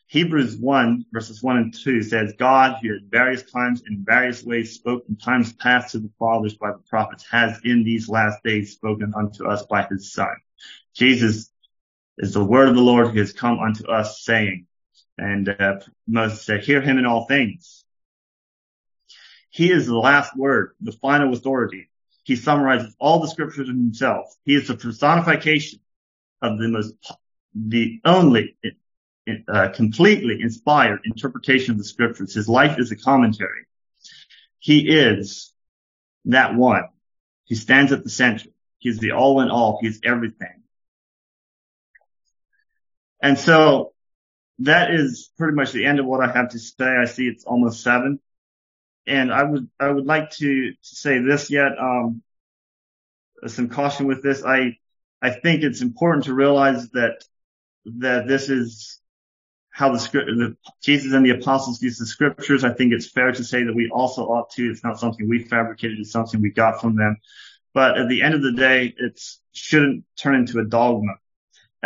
[0.09, 4.73] Hebrews 1 verses 1 and 2 says, God, who at various times in various ways
[4.73, 8.73] spoke in times past to the fathers by the prophets, has in these last days
[8.73, 10.35] spoken unto us by his son.
[10.95, 11.51] Jesus
[12.19, 14.67] is the word of the Lord who has come unto us saying,
[15.19, 17.85] and uh, Moses said, hear him in all things.
[19.51, 21.89] He is the last word, the final authority.
[22.27, 24.35] He summarizes all the scriptures in himself.
[24.45, 25.79] He is the personification
[26.43, 26.93] of the most,
[27.55, 28.57] the only
[29.47, 32.35] uh, completely inspired interpretation of the scriptures.
[32.35, 33.67] His life is a commentary.
[34.59, 35.53] he is
[36.25, 36.89] that one.
[37.45, 38.49] He stands at the center.
[38.79, 39.79] He's the all in all.
[39.81, 40.65] He's everything.
[43.23, 43.93] And so
[44.59, 46.89] that is pretty much the end of what I have to say.
[46.89, 48.19] I see it's almost seven.
[49.07, 52.23] And I would, I would like to, to say this yet, um,
[53.47, 54.45] some caution with this.
[54.45, 54.79] I,
[55.23, 57.23] I think it's important to realize that,
[57.85, 59.01] that this is
[59.71, 62.65] how the script, the, Jesus and the apostles use the scriptures.
[62.65, 64.71] I think it's fair to say that we also ought to.
[64.71, 65.99] It's not something we fabricated.
[66.01, 67.19] It's something we got from them.
[67.75, 69.21] But at the end of the day, it
[69.53, 71.17] shouldn't turn into a dogma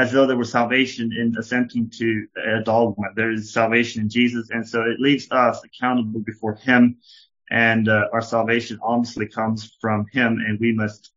[0.00, 2.26] as though there was salvation in assenting to
[2.58, 3.08] a dogma.
[3.14, 4.48] There is salvation in Jesus.
[4.48, 6.96] And so it leaves us accountable before him.
[7.50, 11.12] And uh, our salvation obviously comes from him and we must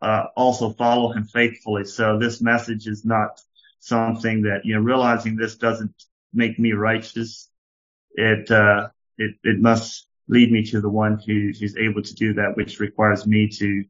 [0.00, 1.84] uh, also follow him faithfully.
[1.84, 3.40] So this message is not
[3.80, 7.50] something that, you know, realizing this doesn't make me righteous.
[8.12, 12.34] It, uh, it, it must lead me to the one who, who's able to do
[12.34, 13.84] that, which requires me to,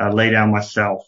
[0.00, 1.06] uh, lay down myself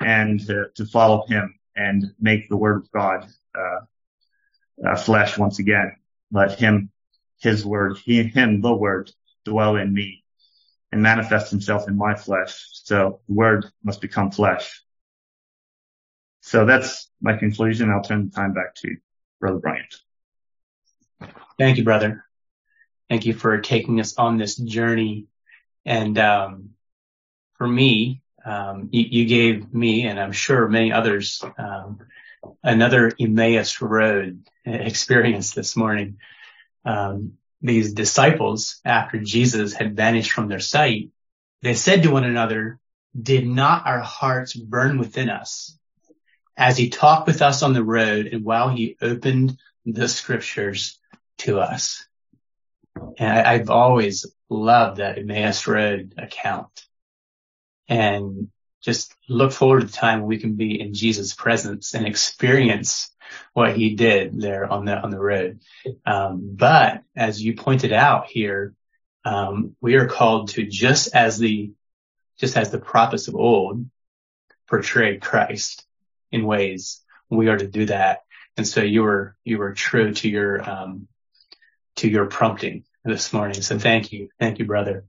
[0.00, 5.58] and to, to follow him and make the word of God, uh, uh, flesh once
[5.58, 5.96] again.
[6.32, 6.90] Let him,
[7.40, 9.10] his word, he, him, the word
[9.44, 10.24] dwell in me
[10.92, 12.68] and manifest himself in my flesh.
[12.72, 14.82] So the word must become flesh.
[16.40, 17.90] So that's my conclusion.
[17.90, 18.96] I'll turn the time back to
[19.40, 19.94] Brother Bryant.
[21.58, 22.24] Thank you, brother.
[23.08, 25.26] Thank you for taking us on this journey.
[25.84, 26.70] And um,
[27.54, 32.00] for me, um, you, you, gave me, and I'm sure many others, um,
[32.62, 36.18] another Emmaus Road experience this morning.
[36.84, 41.10] Um, these disciples, after Jesus had vanished from their sight,
[41.62, 42.78] they said to one another,
[43.18, 45.78] "Did not our hearts burn within us
[46.56, 50.98] as he talked with us on the road and while he opened the scriptures
[51.38, 52.06] to us?"
[53.18, 56.83] And I, I've always loved that Emmaus Road account
[57.88, 58.48] and
[58.82, 63.10] just look forward to the time we can be in Jesus' presence and experience
[63.54, 65.60] what he did there on the on the road.
[66.04, 68.74] Um, but as you pointed out here,
[69.24, 71.72] um, we are called to just as the
[72.38, 73.86] just as the prophets of old
[74.68, 75.86] portrayed Christ
[76.30, 78.20] in ways, we are to do that.
[78.56, 81.08] And so you were you were true to your um,
[81.96, 83.62] to your prompting this morning.
[83.62, 85.06] So thank you, thank you, brother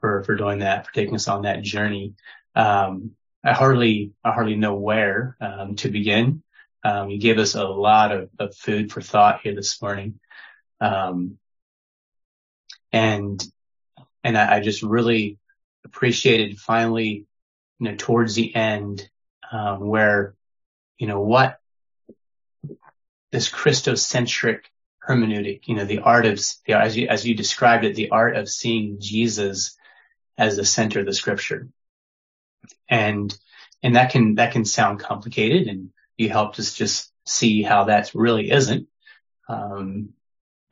[0.00, 2.14] for, for doing that, for taking us on that journey.
[2.54, 3.12] Um,
[3.44, 6.42] I hardly, I hardly know where, um, to begin.
[6.82, 10.20] Um, you gave us a lot of, of food for thought here this morning.
[10.80, 11.38] Um,
[12.92, 13.42] and,
[14.22, 15.38] and I, I, just really
[15.84, 17.26] appreciated finally,
[17.78, 19.08] you know, towards the end,
[19.50, 20.34] um, where,
[20.98, 21.58] you know, what
[23.32, 24.60] this Christocentric
[25.06, 28.36] hermeneutic, you know, the art of, the, as you, as you described it, the art
[28.36, 29.76] of seeing Jesus
[30.38, 31.68] as the center of the scripture.
[32.88, 33.36] And,
[33.82, 38.12] and that can, that can sound complicated and you helped us just see how that
[38.14, 38.88] really isn't.
[39.48, 40.10] Um,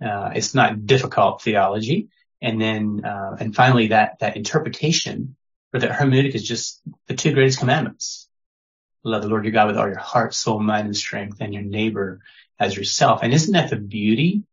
[0.04, 2.08] uh, it's not difficult theology.
[2.40, 5.36] And then, uh, and finally that, that interpretation
[5.72, 8.28] or that hermeneutic is just the two greatest commandments.
[9.02, 11.62] Love the Lord your God with all your heart, soul, mind, and strength, and your
[11.62, 12.20] neighbor
[12.58, 13.20] as yourself.
[13.22, 14.44] And isn't that the beauty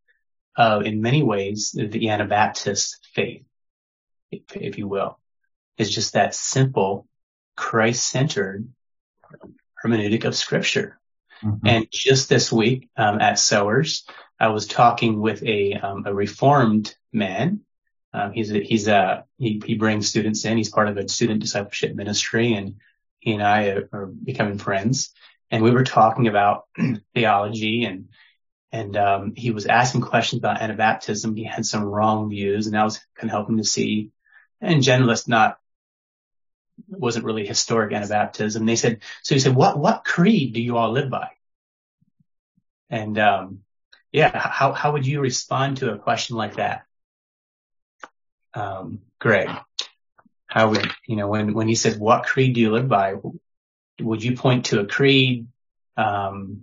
[0.57, 3.43] of, in many ways, the Anabaptist faith,
[4.31, 5.19] if, if you will,
[5.77, 7.07] is just that simple,
[7.55, 8.67] Christ-centered
[9.83, 10.99] hermeneutic of scripture.
[11.43, 11.67] Mm-hmm.
[11.67, 14.05] And just this week, um, at Sowers,
[14.39, 17.61] I was talking with a, um, a reformed man.
[18.13, 20.57] Um, he's a, he's a, he, he brings students in.
[20.57, 22.75] He's part of a student discipleship ministry and
[23.19, 25.13] he and I are, are becoming friends
[25.51, 26.65] and we were talking about
[27.13, 28.07] theology and
[28.73, 31.37] and um, he was asking questions about Anabaptism.
[31.37, 34.11] He had some wrong views, and I was kind of helping to see.
[34.61, 35.57] And generalist not
[36.87, 38.65] wasn't really historic Anabaptism.
[38.65, 39.35] They said so.
[39.35, 41.29] He said, "What what creed do you all live by?"
[42.89, 43.59] And um,
[44.11, 46.85] yeah, how how would you respond to a question like that,
[48.53, 49.49] um, Greg?
[50.45, 53.15] How would you know when when he said, "What creed do you live by?"
[53.99, 55.47] would you point to a creed?
[55.97, 56.61] Um,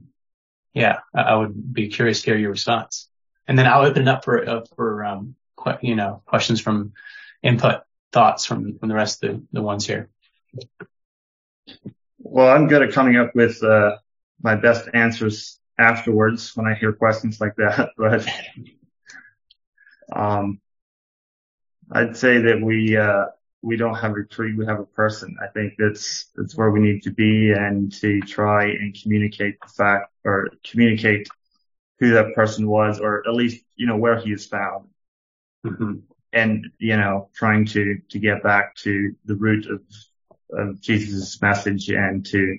[0.74, 3.08] yeah, I, would be curious to hear your response.
[3.46, 5.34] And then I'll open it up for, uh, for, um,
[5.80, 6.92] you know, questions from
[7.42, 7.82] input
[8.12, 10.08] thoughts from, from the rest of the, the ones here.
[12.18, 13.96] Well, I'm good at coming up with, uh,
[14.42, 18.26] my best answers afterwards when I hear questions like that, but,
[20.14, 20.60] um,
[21.90, 23.26] I'd say that we, uh,
[23.62, 25.36] we don't have a tree, we have a person.
[25.42, 29.68] I think that's, that's where we need to be and to try and communicate the
[29.68, 31.28] fact or communicate
[31.98, 34.88] who that person was or at least, you know, where he is found.
[35.66, 35.94] Mm-hmm.
[36.32, 39.80] And, you know, trying to, to get back to the root of,
[40.52, 42.58] of Jesus' message and to,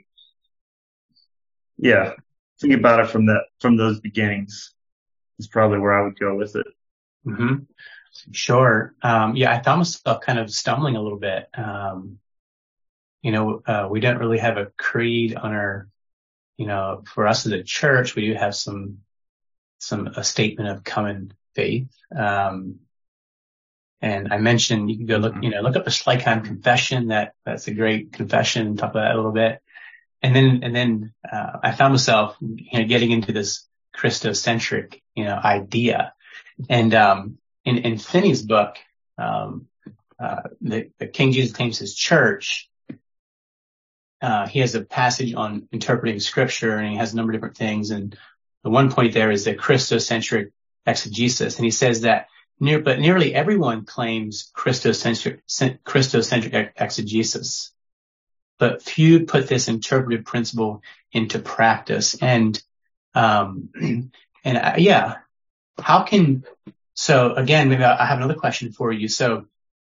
[1.78, 2.14] yeah,
[2.60, 4.74] think about it from that, from those beginnings
[5.38, 6.68] is probably where I would go with it.
[7.26, 7.56] Mm-hmm.
[8.32, 8.96] Sure.
[9.02, 11.48] Um, yeah, I found myself kind of stumbling a little bit.
[11.56, 12.20] Um,
[13.22, 15.88] you know, uh, we don't really have a creed on our,
[16.58, 19.00] you know, for us as a church, we do have some,
[19.78, 21.90] some, a statement of common faith.
[22.18, 22.80] Um,
[24.02, 25.44] and I mentioned you can go look, mm-hmm.
[25.44, 27.08] you know, look up the Schleitheim confession.
[27.08, 28.78] That, that's a great confession.
[28.78, 29.62] Talk about that a little bit.
[30.22, 35.26] And then, and then, uh, I found myself, you know, getting into this Christocentric, you
[35.26, 36.14] know, idea.
[36.70, 38.78] And, um, in, in Finney's book,
[39.18, 39.68] um,
[40.20, 42.70] uh, the, the, King Jesus claims his church,
[44.22, 47.58] uh, he has a passage on interpreting scripture and he has a number of different
[47.58, 47.92] things.
[47.92, 48.18] And
[48.64, 50.52] the one point there is the Christocentric
[50.86, 51.58] exegesis.
[51.58, 52.28] And he says that
[52.60, 55.40] near, but nearly everyone claims Christocentric,
[55.86, 57.72] Christocentric exegesis,
[58.58, 60.82] but few put this interpretive principle
[61.12, 62.16] into practice.
[62.22, 62.62] And,
[63.14, 63.70] um,
[64.44, 65.16] and uh, yeah,
[65.80, 66.44] how can
[67.00, 69.08] so again, maybe I have another question for you.
[69.08, 69.46] So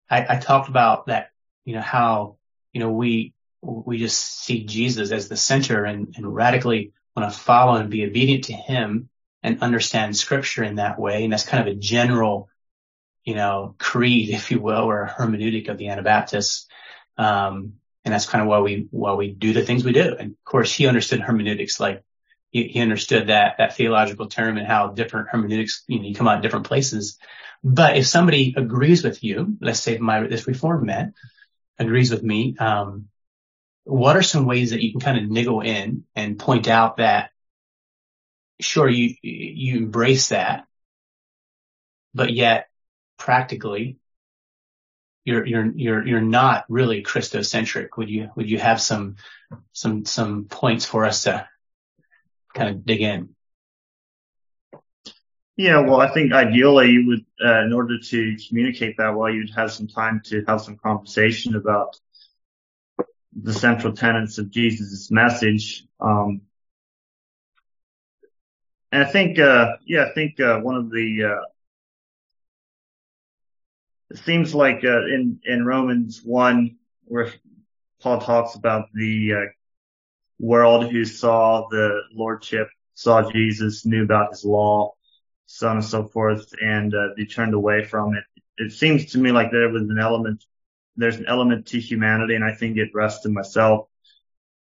[0.09, 1.33] I, I talked about that,
[1.67, 2.39] you know, how,
[2.73, 7.39] you know, we, we just see Jesus as the center and, and radically want to
[7.39, 9.11] follow and be obedient to him
[9.43, 11.25] and understand scripture in that way.
[11.25, 12.49] And that's kind of a general,
[13.25, 16.67] you know, creed, if you will, or hermeneutic of the Anabaptists.
[17.17, 20.17] Um, and that's kind of why we, why we do the things we do.
[20.19, 22.03] And of course, he understood hermeneutics like
[22.51, 26.29] he, he understood that, that theological term and how different hermeneutics, you know, you come
[26.29, 27.19] out in different places.
[27.63, 31.15] But if somebody agrees with you, let's say my, this reform man
[31.79, 33.09] agrees with me, um,
[33.85, 37.31] what are some ways that you can kind of niggle in and point out that
[38.61, 40.67] sure you, you embrace that,
[42.15, 42.69] but yet
[43.17, 43.99] practically
[45.25, 47.97] you're, you're, you're, you're not really Christocentric.
[47.97, 49.17] Would you, would you have some,
[49.73, 51.49] some, some points for us to
[52.55, 53.31] kind of dig in?
[55.57, 59.55] Yeah, well, I think ideally you would, uh, in order to communicate that well, you'd
[59.55, 61.99] have some time to have some conversation about
[63.33, 65.87] the central tenets of Jesus' message.
[66.01, 66.43] Um,
[68.91, 71.45] and I think, uh, yeah, I think, uh, one of the, uh,
[74.11, 77.33] it seems like, uh, in, in Romans 1, where
[78.01, 79.51] Paul talks about the, uh,
[80.39, 84.93] world who saw the lordship, saw Jesus, knew about his law,
[85.47, 88.25] so on and so forth, and uh, they turned away from it.
[88.57, 90.45] It seems to me like there was an element,
[90.97, 93.89] there's an element to humanity, and I think it rests in myself,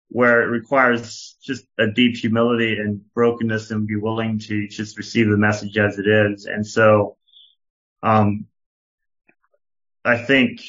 [0.09, 5.29] where it requires just a deep humility and brokenness and be willing to just receive
[5.29, 6.47] the message as it is.
[6.47, 7.17] And so,
[8.03, 8.47] um,
[10.05, 10.61] I think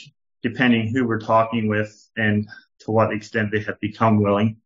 [0.43, 2.47] depending who we're talking with and
[2.79, 4.57] to what extent they have become willing,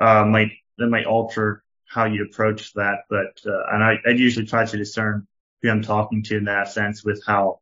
[0.00, 3.04] uh, might that might alter how you approach that.
[3.08, 5.26] But uh, and I, I usually try to discern
[5.62, 7.60] who I'm talking to in that sense with how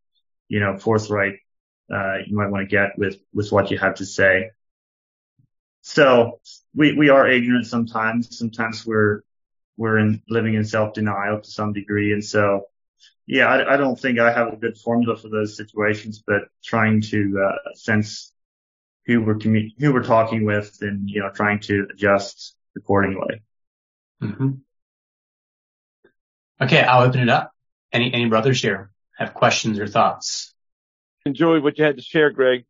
[0.48, 1.36] you know forthright
[1.92, 4.50] uh, you might want to get with with what you have to say.
[5.82, 6.40] So
[6.74, 8.38] we we are ignorant sometimes.
[8.38, 9.22] Sometimes we're
[9.76, 12.66] we're in living in self denial to some degree, and so
[13.30, 17.00] yeah, I, I, don't think I have a good formula for those situations, but trying
[17.02, 18.32] to uh, sense
[19.06, 23.42] who we're commu- who we're talking with and, you know, trying to adjust accordingly.
[24.20, 24.50] Mm-hmm.
[26.60, 26.82] Okay.
[26.82, 27.52] I'll open it up.
[27.92, 30.52] Any, any brothers here have questions or thoughts?
[31.24, 32.64] Enjoy what you had to share, Greg.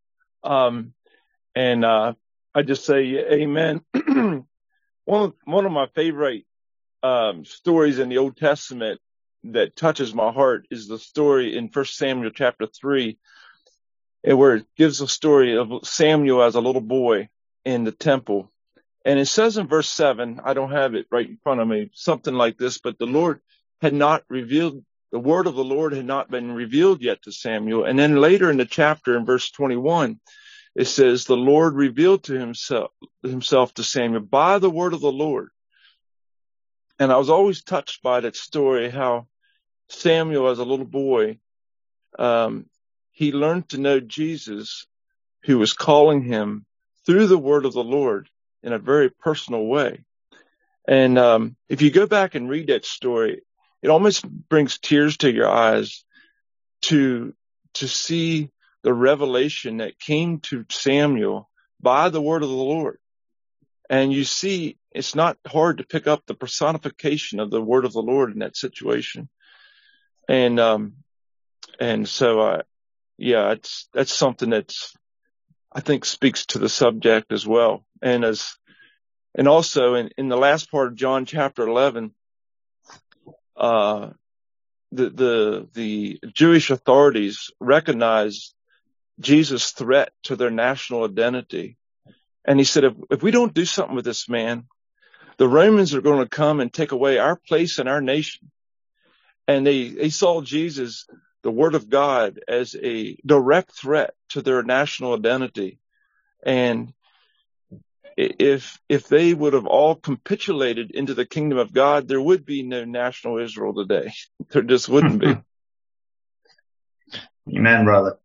[0.44, 0.92] Um,
[1.54, 2.12] and, uh,
[2.54, 3.80] I just say amen.
[3.94, 4.44] one
[5.08, 6.44] of, one of my favorite,
[7.02, 9.00] um, stories in the Old Testament
[9.44, 13.18] that touches my heart is the story in First Samuel chapter three
[14.22, 17.28] where it gives a story of Samuel as a little boy
[17.64, 18.50] in the temple.
[19.04, 21.90] And it says in verse seven, I don't have it right in front of me,
[21.94, 23.40] something like this, but the Lord
[23.80, 27.84] had not revealed, the word of the Lord had not been revealed yet to Samuel.
[27.84, 30.20] And then later in the chapter in verse 21,
[30.74, 32.90] it says, the Lord revealed to himself,
[33.22, 35.48] himself to Samuel by the word of the Lord.
[36.98, 39.26] And I was always touched by that story, how
[39.92, 41.38] Samuel as a little boy,
[42.18, 42.66] um,
[43.10, 44.86] he learned to know Jesus
[45.44, 46.64] who was calling him
[47.06, 48.28] through the word of the Lord
[48.62, 50.04] in a very personal way.
[50.86, 53.42] And um, if you go back and read that story,
[53.82, 56.04] it almost brings tears to your eyes
[56.82, 57.34] to
[57.74, 58.50] to see
[58.82, 61.48] the revelation that came to Samuel
[61.80, 62.98] by the word of the Lord.
[63.88, 67.92] And you see, it's not hard to pick up the personification of the word of
[67.92, 69.28] the Lord in that situation.
[70.30, 70.94] And um,
[71.80, 72.62] And so, uh,
[73.16, 74.94] yeah, it's, that's something that's,
[75.72, 77.84] I think speaks to the subject as well.
[78.02, 78.54] And as,
[79.34, 82.14] and also in, in the last part of John chapter 11,
[83.56, 84.10] uh,
[84.92, 88.54] the, the, the Jewish authorities recognize
[89.20, 91.78] Jesus' threat to their national identity.
[92.44, 94.64] And he said, if, if we don't do something with this man,
[95.38, 98.50] the Romans are going to come and take away our place in our nation.
[99.48, 101.06] And they, they saw Jesus,
[101.42, 105.78] the word of God, as a direct threat to their national identity.
[106.42, 106.92] And
[108.16, 112.62] if, if they would have all capitulated into the kingdom of God, there would be
[112.62, 114.12] no national Israel today.
[114.50, 115.36] There just wouldn't be.
[117.56, 118.18] Amen, brother.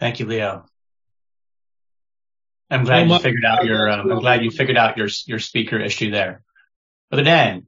[0.00, 0.66] Thank you, Leo.
[2.74, 3.88] I'm glad you figured out your.
[3.88, 6.42] Um, I'm glad you figured out your your speaker issue there,
[7.10, 7.66] Brother Dan.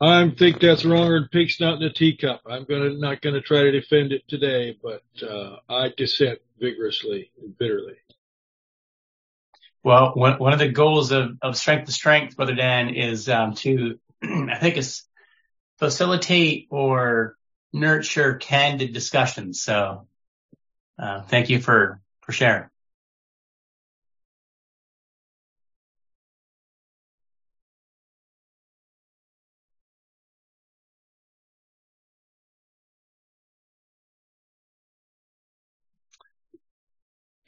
[0.00, 2.42] I think that's wrong and pig's not in a teacup.
[2.48, 7.56] I'm gonna not gonna try to defend it today, but uh, I dissent vigorously and
[7.58, 7.96] bitterly.
[9.82, 13.54] Well, one, one of the goals of, of strength to strength, Brother Dan, is um,
[13.56, 15.02] to I think is
[15.78, 17.36] facilitate or
[17.72, 19.62] nurture candid discussions.
[19.62, 20.06] So,
[20.98, 22.68] uh, thank you for for sharing.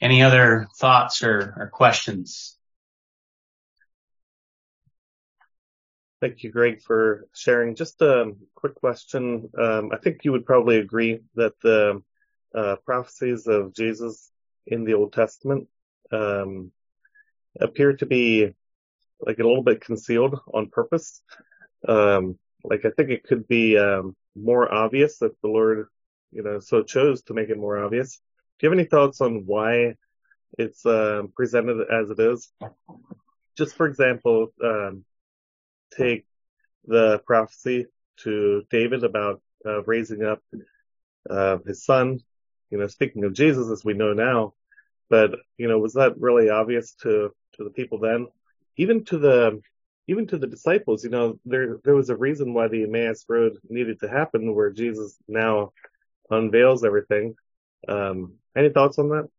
[0.01, 2.57] Any other thoughts or, or questions?
[6.21, 7.75] Thank you, Greg, for sharing.
[7.75, 9.49] Just a quick question.
[9.57, 12.01] Um, I think you would probably agree that the
[12.53, 14.31] uh, prophecies of Jesus
[14.65, 15.67] in the Old Testament
[16.11, 16.71] um,
[17.59, 18.53] appear to be
[19.19, 21.21] like a little bit concealed on purpose.
[21.87, 25.87] Um, like I think it could be um, more obvious if the Lord,
[26.31, 28.19] you know, so chose to make it more obvious.
[28.61, 29.95] Do you have any thoughts on why
[30.55, 32.53] it's uh, presented as it is?
[33.57, 35.03] Just for example, um,
[35.97, 36.27] take
[36.85, 37.87] the prophecy
[38.17, 40.43] to David about uh, raising up
[41.27, 42.19] uh, his son.
[42.69, 44.53] You know, speaking of Jesus, as we know now,
[45.09, 48.27] but you know, was that really obvious to to the people then?
[48.77, 49.59] Even to the
[50.05, 53.57] even to the disciples, you know, there there was a reason why the Emmaus Road
[53.67, 55.73] needed to happen, where Jesus now
[56.29, 57.33] unveils everything.
[57.87, 59.29] Um, any thoughts on that?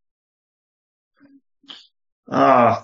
[2.31, 2.83] Uh,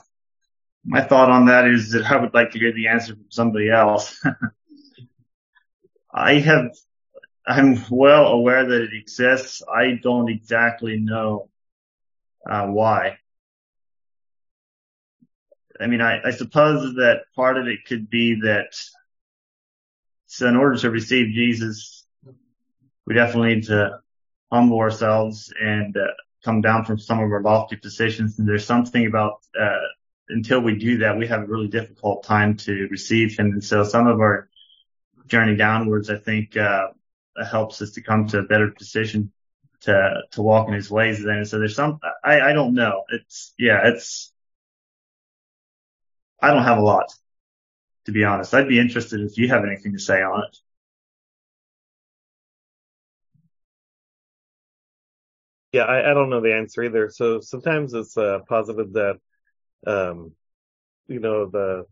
[0.85, 3.71] my thought on that is that I would like to hear the answer from somebody
[3.71, 4.25] else.
[6.13, 6.71] I have,
[7.47, 9.63] I'm well aware that it exists.
[9.63, 11.49] I don't exactly know,
[12.49, 13.19] uh, why.
[15.81, 18.75] I mean, I, I suppose that part of it could be that
[20.27, 22.07] so in order to receive Jesus,
[23.07, 24.01] we definitely need to
[24.51, 26.07] humble ourselves and uh,
[26.45, 28.39] come down from some of our lofty positions.
[28.39, 29.87] And there's something about, uh,
[30.29, 33.53] until we do that, we have a really difficult time to receive him.
[33.53, 34.49] And so some of our
[35.27, 36.89] journey downwards, I think, uh,
[37.51, 39.33] helps us to come to a better position
[39.81, 41.39] to, to walk in his ways then.
[41.39, 43.05] And so there's some, I, I don't know.
[43.11, 44.33] It's, yeah, it's,
[46.41, 47.13] I don't have a lot,
[48.07, 48.55] to be honest.
[48.55, 50.57] I'd be interested if you have anything to say on it.
[55.73, 57.11] Yeah, I, I don't know the answer either.
[57.11, 59.19] So sometimes it's uh, positive that,
[59.87, 60.33] um,
[61.07, 61.87] you know, the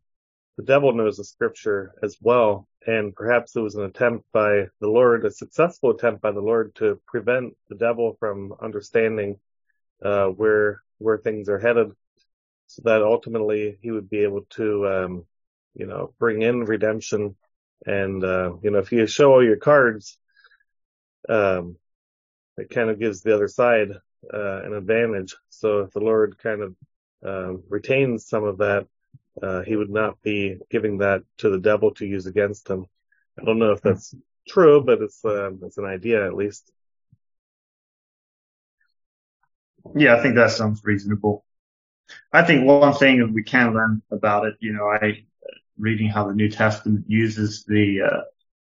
[0.56, 4.88] the devil knows the scripture as well, and perhaps it was an attempt by the
[4.88, 9.38] Lord, a successful attempt by the Lord to prevent the devil from understanding
[10.02, 11.92] uh, where where things are headed,
[12.68, 15.26] so that ultimately he would be able to, um,
[15.74, 17.36] you know, bring in redemption.
[17.84, 20.18] And uh, you know, if you show all your cards,
[21.28, 21.76] um,
[22.56, 23.90] it kind of gives the other side
[24.32, 25.36] uh, an advantage.
[25.50, 26.76] So if the Lord kind of
[27.24, 28.86] um, retains some of that,
[29.42, 32.86] uh, he would not be giving that to the devil to use against him.
[33.38, 34.14] I don't know if that's
[34.48, 36.70] true, but it's uh, it's an idea at least.
[39.94, 41.44] Yeah, I think that sounds reasonable.
[42.32, 45.24] I think one thing that we can learn about it, you know, I
[45.78, 48.20] reading how the New Testament uses the uh,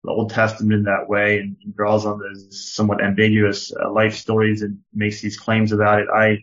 [0.04, 4.62] the Old Testament in that way and draws on those somewhat ambiguous uh, life stories
[4.62, 6.08] and makes these claims about it.
[6.14, 6.40] I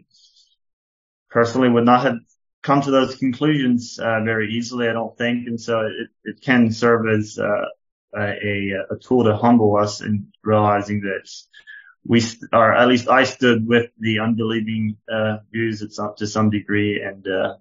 [1.30, 2.18] personally would not have
[2.62, 6.72] come to those conclusions uh, very easily, I don't think, and so it, it can
[6.72, 7.64] serve as uh,
[8.16, 11.28] a, a tool to humble us in realizing that
[12.06, 12.22] we,
[12.52, 15.80] or at least I stood with the unbelieving uh, views
[16.18, 17.54] to some degree and uh,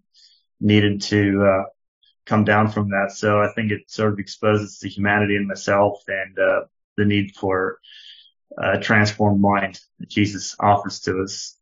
[0.59, 1.63] needed to uh,
[2.25, 3.11] come down from that.
[3.11, 6.61] So I think it sort of exposes the humanity in myself and, uh,
[6.97, 7.79] the need for
[8.57, 11.57] a transformed mind that Jesus offers to us.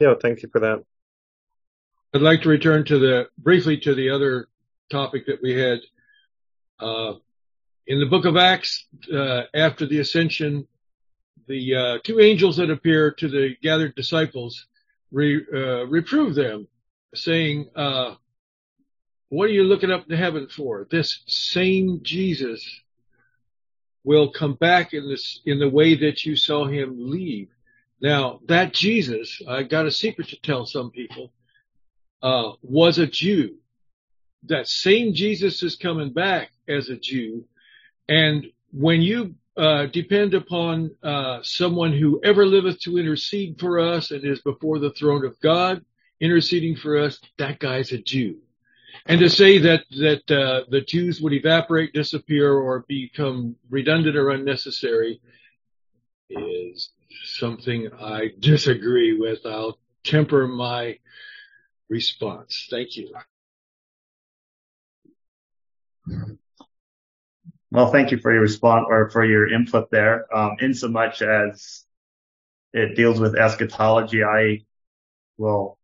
[0.00, 0.82] Yeah, thank you for that.
[2.14, 4.48] I'd like to return to the briefly to the other
[4.90, 5.80] topic that we had.
[6.80, 7.14] Uh,
[7.86, 10.66] in the book of Acts, uh, after the ascension,
[11.46, 14.66] the uh, two angels that appear to the gathered disciples
[15.10, 16.68] re, uh, reprove them,
[17.14, 18.14] saying, uh,
[19.28, 20.86] "What are you looking up to heaven for?
[20.90, 22.82] This same Jesus
[24.04, 27.48] will come back in this in the way that you saw him leave."
[28.00, 31.32] Now, that Jesus, I got a secret to tell some people,
[32.22, 33.56] uh, was a Jew.
[34.44, 37.44] That same Jesus is coming back as a Jew.
[38.08, 44.10] And when you uh, depend upon uh, someone who ever liveth to intercede for us
[44.10, 45.84] and is before the throne of God,
[46.20, 48.38] interceding for us, that guy's a Jew.
[49.06, 54.30] And to say that that uh, the Jews would evaporate, disappear, or become redundant or
[54.30, 55.20] unnecessary
[56.28, 56.90] is
[57.24, 59.44] something I disagree with.
[59.46, 60.98] I'll temper my
[61.88, 62.68] response.
[62.70, 63.14] Thank you.
[67.72, 70.26] Well, thank you for your response or for your input there.
[70.36, 71.84] Um, in so much as
[72.72, 74.64] it deals with eschatology, I
[75.38, 75.78] will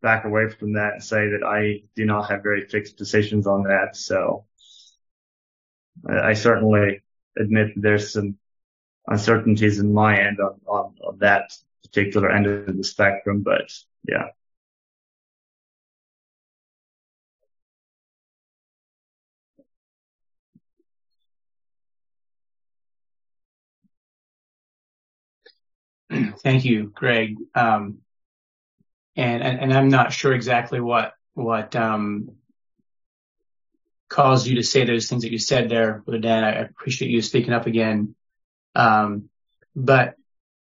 [0.00, 3.64] back away from that and say that I do not have very fixed decisions on
[3.64, 3.96] that.
[3.96, 4.46] So
[6.08, 7.02] I, I certainly
[7.38, 8.38] admit there's some
[9.06, 11.52] uncertainties in my end on, on, on that
[11.82, 13.72] particular end of the spectrum, but
[14.08, 14.28] yeah.
[26.38, 27.36] Thank you, Greg.
[27.54, 27.98] Um,
[29.16, 32.32] and, and, I'm not sure exactly what what um,
[34.08, 36.44] caused you to say those things that you said there, Brother Dan.
[36.44, 38.14] I appreciate you speaking up again.
[38.74, 39.30] Um,
[39.74, 40.16] but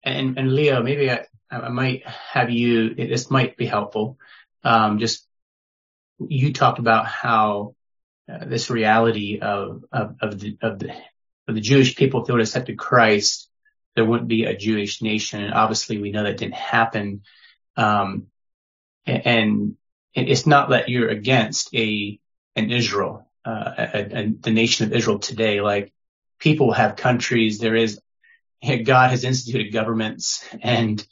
[0.05, 2.95] and and Leo, maybe I, I might have you.
[2.95, 4.19] This might be helpful.
[4.63, 5.27] Um, just
[6.19, 7.75] you talked about how
[8.33, 10.93] uh, this reality of of, of the of the
[11.49, 13.46] of the Jewish people, would accepted Christ,
[13.97, 15.43] there wouldn't be a Jewish nation.
[15.43, 17.23] And obviously we know that didn't happen.
[17.77, 18.29] Um,
[19.07, 19.77] and,
[20.15, 22.19] it's not that you're against a,
[22.55, 25.61] an Israel, uh, a, a, the nation of Israel today.
[25.61, 25.93] Like
[26.39, 27.59] people have countries.
[27.59, 28.01] There is,
[28.63, 31.07] God has instituted governments and,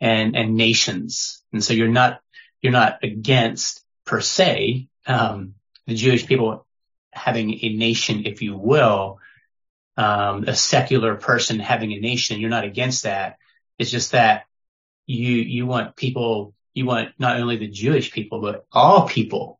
[0.00, 1.42] and, and nations.
[1.52, 2.20] And so you're not,
[2.62, 5.54] you're not against per se, um,
[5.88, 6.64] the Jewish people
[7.12, 9.18] having a nation, if you will,
[9.96, 12.40] um, a secular person having a nation.
[12.40, 13.36] You're not against that.
[13.78, 14.44] It's just that
[15.06, 19.58] you, you want people, you want not only the Jewish people, but all people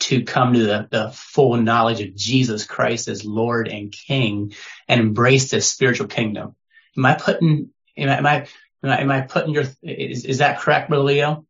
[0.00, 4.54] to come to the, the full knowledge of Jesus Christ as Lord and King
[4.88, 6.56] and embrace this spiritual kingdom.
[6.96, 8.46] Am I putting, am I, am I,
[8.82, 11.46] am I, am I putting your, is, is that correct, Brother Leo?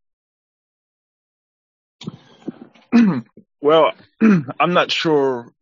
[3.60, 5.52] well, I'm not sure.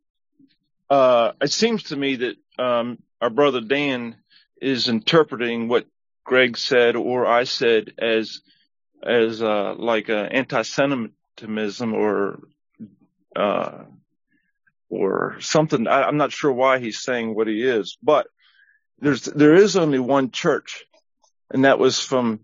[0.89, 4.16] Uh, it seems to me that um, our brother Dan
[4.60, 5.86] is interpreting what
[6.24, 8.40] Greg said or I said as
[9.02, 12.40] as uh, like a anti-Semitism or
[13.36, 13.85] uh,
[14.90, 15.86] or something.
[15.86, 18.26] I, am not sure why he's saying what he is, but
[19.01, 20.85] there's there is only one church,
[21.51, 22.40] and that was from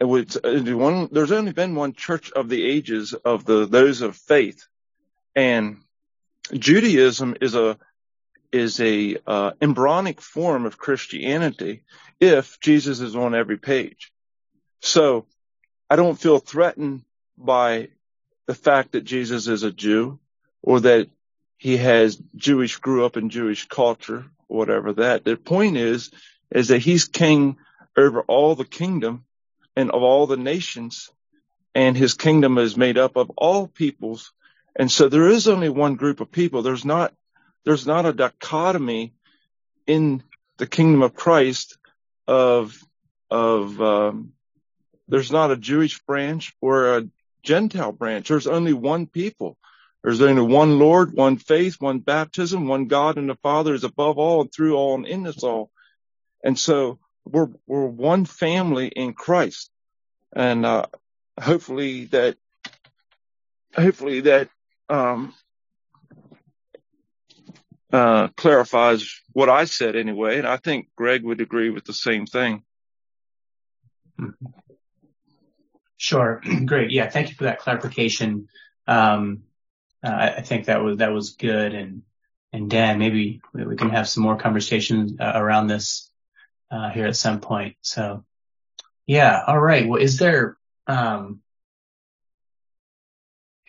[0.00, 1.08] it was one.
[1.12, 4.66] There's only been one church of the ages of the those of faith,
[5.34, 5.78] and
[6.52, 7.78] Judaism is a
[8.56, 11.82] is a uh, embryonic form of Christianity
[12.20, 14.12] if Jesus is on every page.
[14.80, 15.26] So
[15.88, 17.04] I don't feel threatened
[17.38, 17.88] by
[18.46, 20.18] the fact that Jesus is a Jew
[20.62, 21.08] or that
[21.58, 25.24] he has Jewish, grew up in Jewish culture, whatever that.
[25.24, 26.10] The point is,
[26.50, 27.56] is that he's king
[27.96, 29.24] over all the kingdom
[29.74, 31.10] and of all the nations
[31.76, 34.32] and his kingdom is made up of all peoples.
[34.74, 36.62] And so there is only one group of people.
[36.62, 37.12] There's not
[37.66, 39.12] there's not a dichotomy
[39.86, 40.22] in
[40.56, 41.76] the kingdom of Christ
[42.26, 42.78] of
[43.30, 44.32] of um,
[45.08, 47.08] there's not a Jewish branch or a
[47.42, 48.28] Gentile branch.
[48.28, 49.58] There's only one people.
[50.02, 54.18] There's only one Lord, one faith, one baptism, one God and the Father is above
[54.18, 55.70] all and through all and in us all.
[56.44, 59.70] And so we're we're one family in Christ.
[60.34, 60.86] And uh,
[61.40, 62.36] hopefully that
[63.74, 64.50] hopefully that
[64.88, 65.34] um,
[67.96, 72.26] uh, clarifies what I said anyway, and I think Greg would agree with the same
[72.26, 72.62] thing.
[75.96, 76.42] Sure.
[76.66, 76.90] Great.
[76.90, 77.08] Yeah.
[77.08, 78.48] Thank you for that clarification.
[78.86, 79.44] Um,
[80.04, 81.74] uh, I think that was that was good.
[81.74, 82.02] And
[82.52, 86.10] and Dan, maybe we can have some more conversations uh, around this
[86.70, 87.76] uh, here at some point.
[87.80, 88.26] So,
[89.06, 89.42] yeah.
[89.46, 89.88] All right.
[89.88, 91.40] Well, is there um,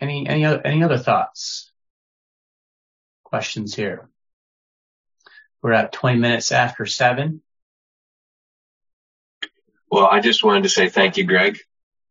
[0.02, 1.72] any any any other thoughts,
[3.24, 4.10] questions here?
[5.62, 7.42] We're at 20 minutes after seven.
[9.90, 11.58] Well, I just wanted to say thank you, Greg.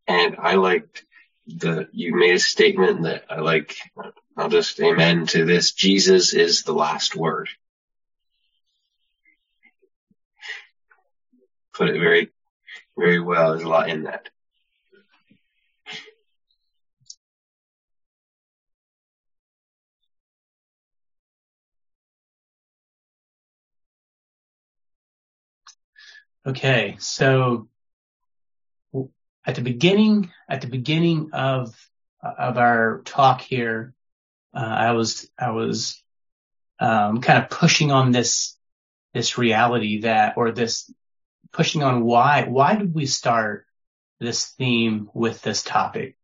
[0.07, 1.05] And I liked
[1.47, 3.77] the, you made a statement that I like,
[4.35, 5.71] I'll just amen to this.
[5.71, 7.49] Jesus is the last word.
[11.73, 12.31] Put it very,
[12.97, 13.51] very well.
[13.51, 14.29] There's a lot in that.
[26.47, 27.67] Okay, so
[29.45, 31.75] at the beginning, at the beginning of
[32.23, 33.93] of our talk here,
[34.55, 36.01] uh, I was I was
[36.79, 38.57] um, kind of pushing on this
[39.13, 40.89] this reality that, or this
[41.51, 43.65] pushing on why why did we start
[44.21, 46.15] this theme with this topic,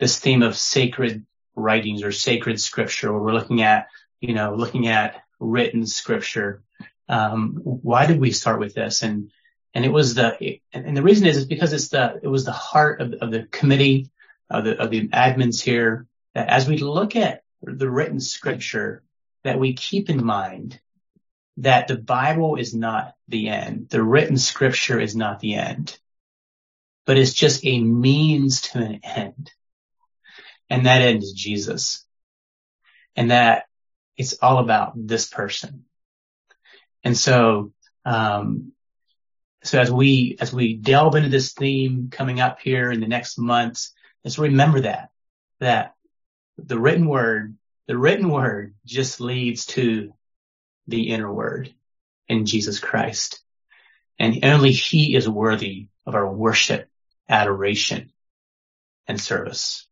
[0.00, 1.24] this theme of sacred
[1.54, 3.86] writings or sacred scripture, where we're looking at
[4.20, 6.64] you know looking at written scripture.
[7.08, 9.02] Um, why did we start with this?
[9.02, 9.30] And
[9.78, 12.50] and it was the, and the reason is, is because it's the, it was the
[12.50, 14.10] heart of, of the committee,
[14.50, 19.04] of the, of the admins here, that as we look at the written scripture,
[19.44, 20.80] that we keep in mind
[21.58, 23.88] that the Bible is not the end.
[23.88, 25.96] The written scripture is not the end,
[27.06, 29.52] but it's just a means to an end.
[30.68, 32.04] And that end is Jesus.
[33.14, 33.66] And that
[34.16, 35.84] it's all about this person.
[37.04, 37.72] And so,
[38.04, 38.72] um,
[39.62, 43.38] so as we, as we delve into this theme coming up here in the next
[43.38, 43.92] months,
[44.24, 45.10] let's remember that,
[45.60, 45.94] that
[46.56, 47.56] the written word,
[47.86, 50.12] the written word just leads to
[50.86, 51.72] the inner word
[52.28, 53.40] in Jesus Christ.
[54.18, 56.88] And only he is worthy of our worship,
[57.28, 58.12] adoration,
[59.06, 59.86] and service.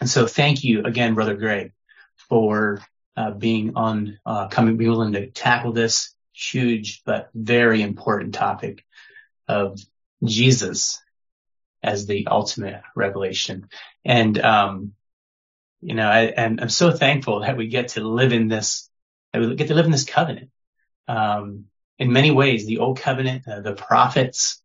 [0.00, 1.72] And so thank you again, Brother Greg,
[2.28, 2.82] for
[3.16, 8.84] uh, being on, uh, coming, being willing to tackle this huge but very important topic
[9.48, 9.80] of
[10.24, 11.02] Jesus
[11.82, 13.68] as the ultimate revelation.
[14.04, 14.92] And, um,
[15.80, 18.88] you know, I, and I'm so thankful that we get to live in this,
[19.32, 20.50] that we get to live in this covenant.
[21.08, 21.66] Um,
[21.98, 24.62] in many ways, the old covenant, uh, the prophets,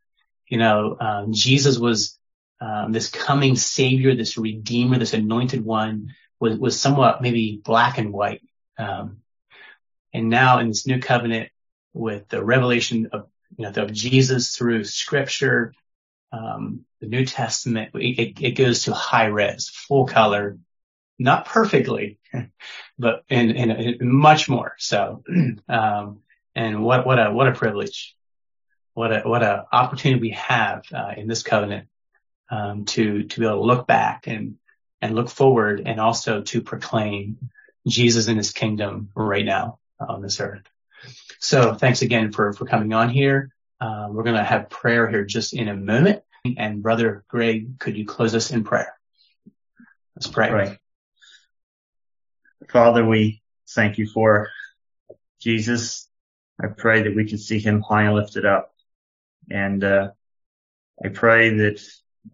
[0.47, 2.17] you know, um, Jesus was,
[2.61, 8.13] um, this coming savior, this redeemer, this anointed one was, was somewhat maybe black and
[8.13, 8.41] white.
[8.77, 9.17] Um,
[10.13, 11.49] and now in this new covenant,
[11.95, 13.27] with the revelation of,
[13.57, 15.73] you know, of Jesus through scripture,
[16.31, 20.57] um, the New Testament, it, it, goes to high res, full color,
[21.17, 22.19] not perfectly,
[22.99, 25.23] but in, in, in much more so.
[25.67, 26.19] Um,
[26.53, 28.15] and what, what a, what a privilege.
[28.93, 31.87] What a, what a opportunity we have, uh, in this covenant,
[32.49, 34.55] um, to, to be able to look back and,
[35.01, 37.49] and look forward and also to proclaim
[37.87, 40.63] Jesus in his kingdom right now on this earth.
[41.39, 43.51] So thanks again for, for coming on here.
[43.79, 46.23] Uh, we're going to have prayer here just in a moment.
[46.57, 48.93] And brother Greg, could you close us in prayer?
[50.15, 50.51] Let's pray.
[50.51, 50.77] Right.
[52.69, 54.49] Father, we thank you for
[55.41, 56.09] Jesus.
[56.61, 58.73] I pray that we can see him high and lifted up.
[59.49, 60.11] And, uh,
[61.03, 61.81] I pray that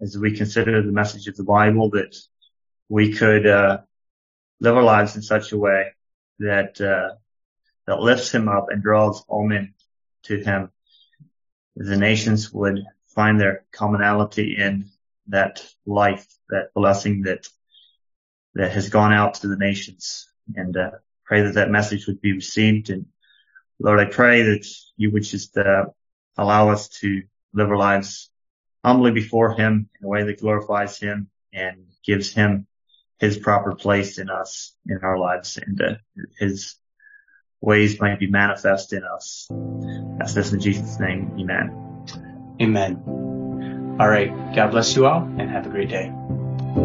[0.02, 2.15] as we consider the message of the Bible, that
[2.88, 3.80] we could, uh,
[4.60, 5.93] live our lives in such a way
[6.39, 7.15] that, uh,
[7.87, 9.73] that lifts him up and draws all men
[10.23, 10.71] to him.
[11.75, 14.89] The nations would find their commonality in
[15.27, 17.47] that life, that blessing that,
[18.55, 20.91] that has gone out to the nations and, uh,
[21.25, 22.89] pray that that message would be received.
[22.89, 23.05] And
[23.79, 24.67] Lord, I pray that
[24.97, 25.85] you would just, uh,
[26.37, 28.29] allow us to live our lives
[28.83, 32.67] humbly before him in a way that glorifies him and gives him
[33.19, 35.95] his proper place in us, in our lives and uh,
[36.39, 36.75] his
[37.61, 39.47] ways might be manifest in us.
[40.17, 41.31] That's this in Jesus' name.
[41.39, 42.05] Amen.
[42.61, 43.97] Amen.
[43.99, 44.29] All right.
[44.55, 46.11] God bless you all and have a great day.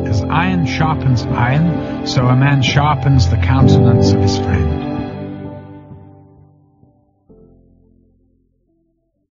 [0.07, 4.95] As iron sharpens iron, so a man sharpens the countenance of his friend.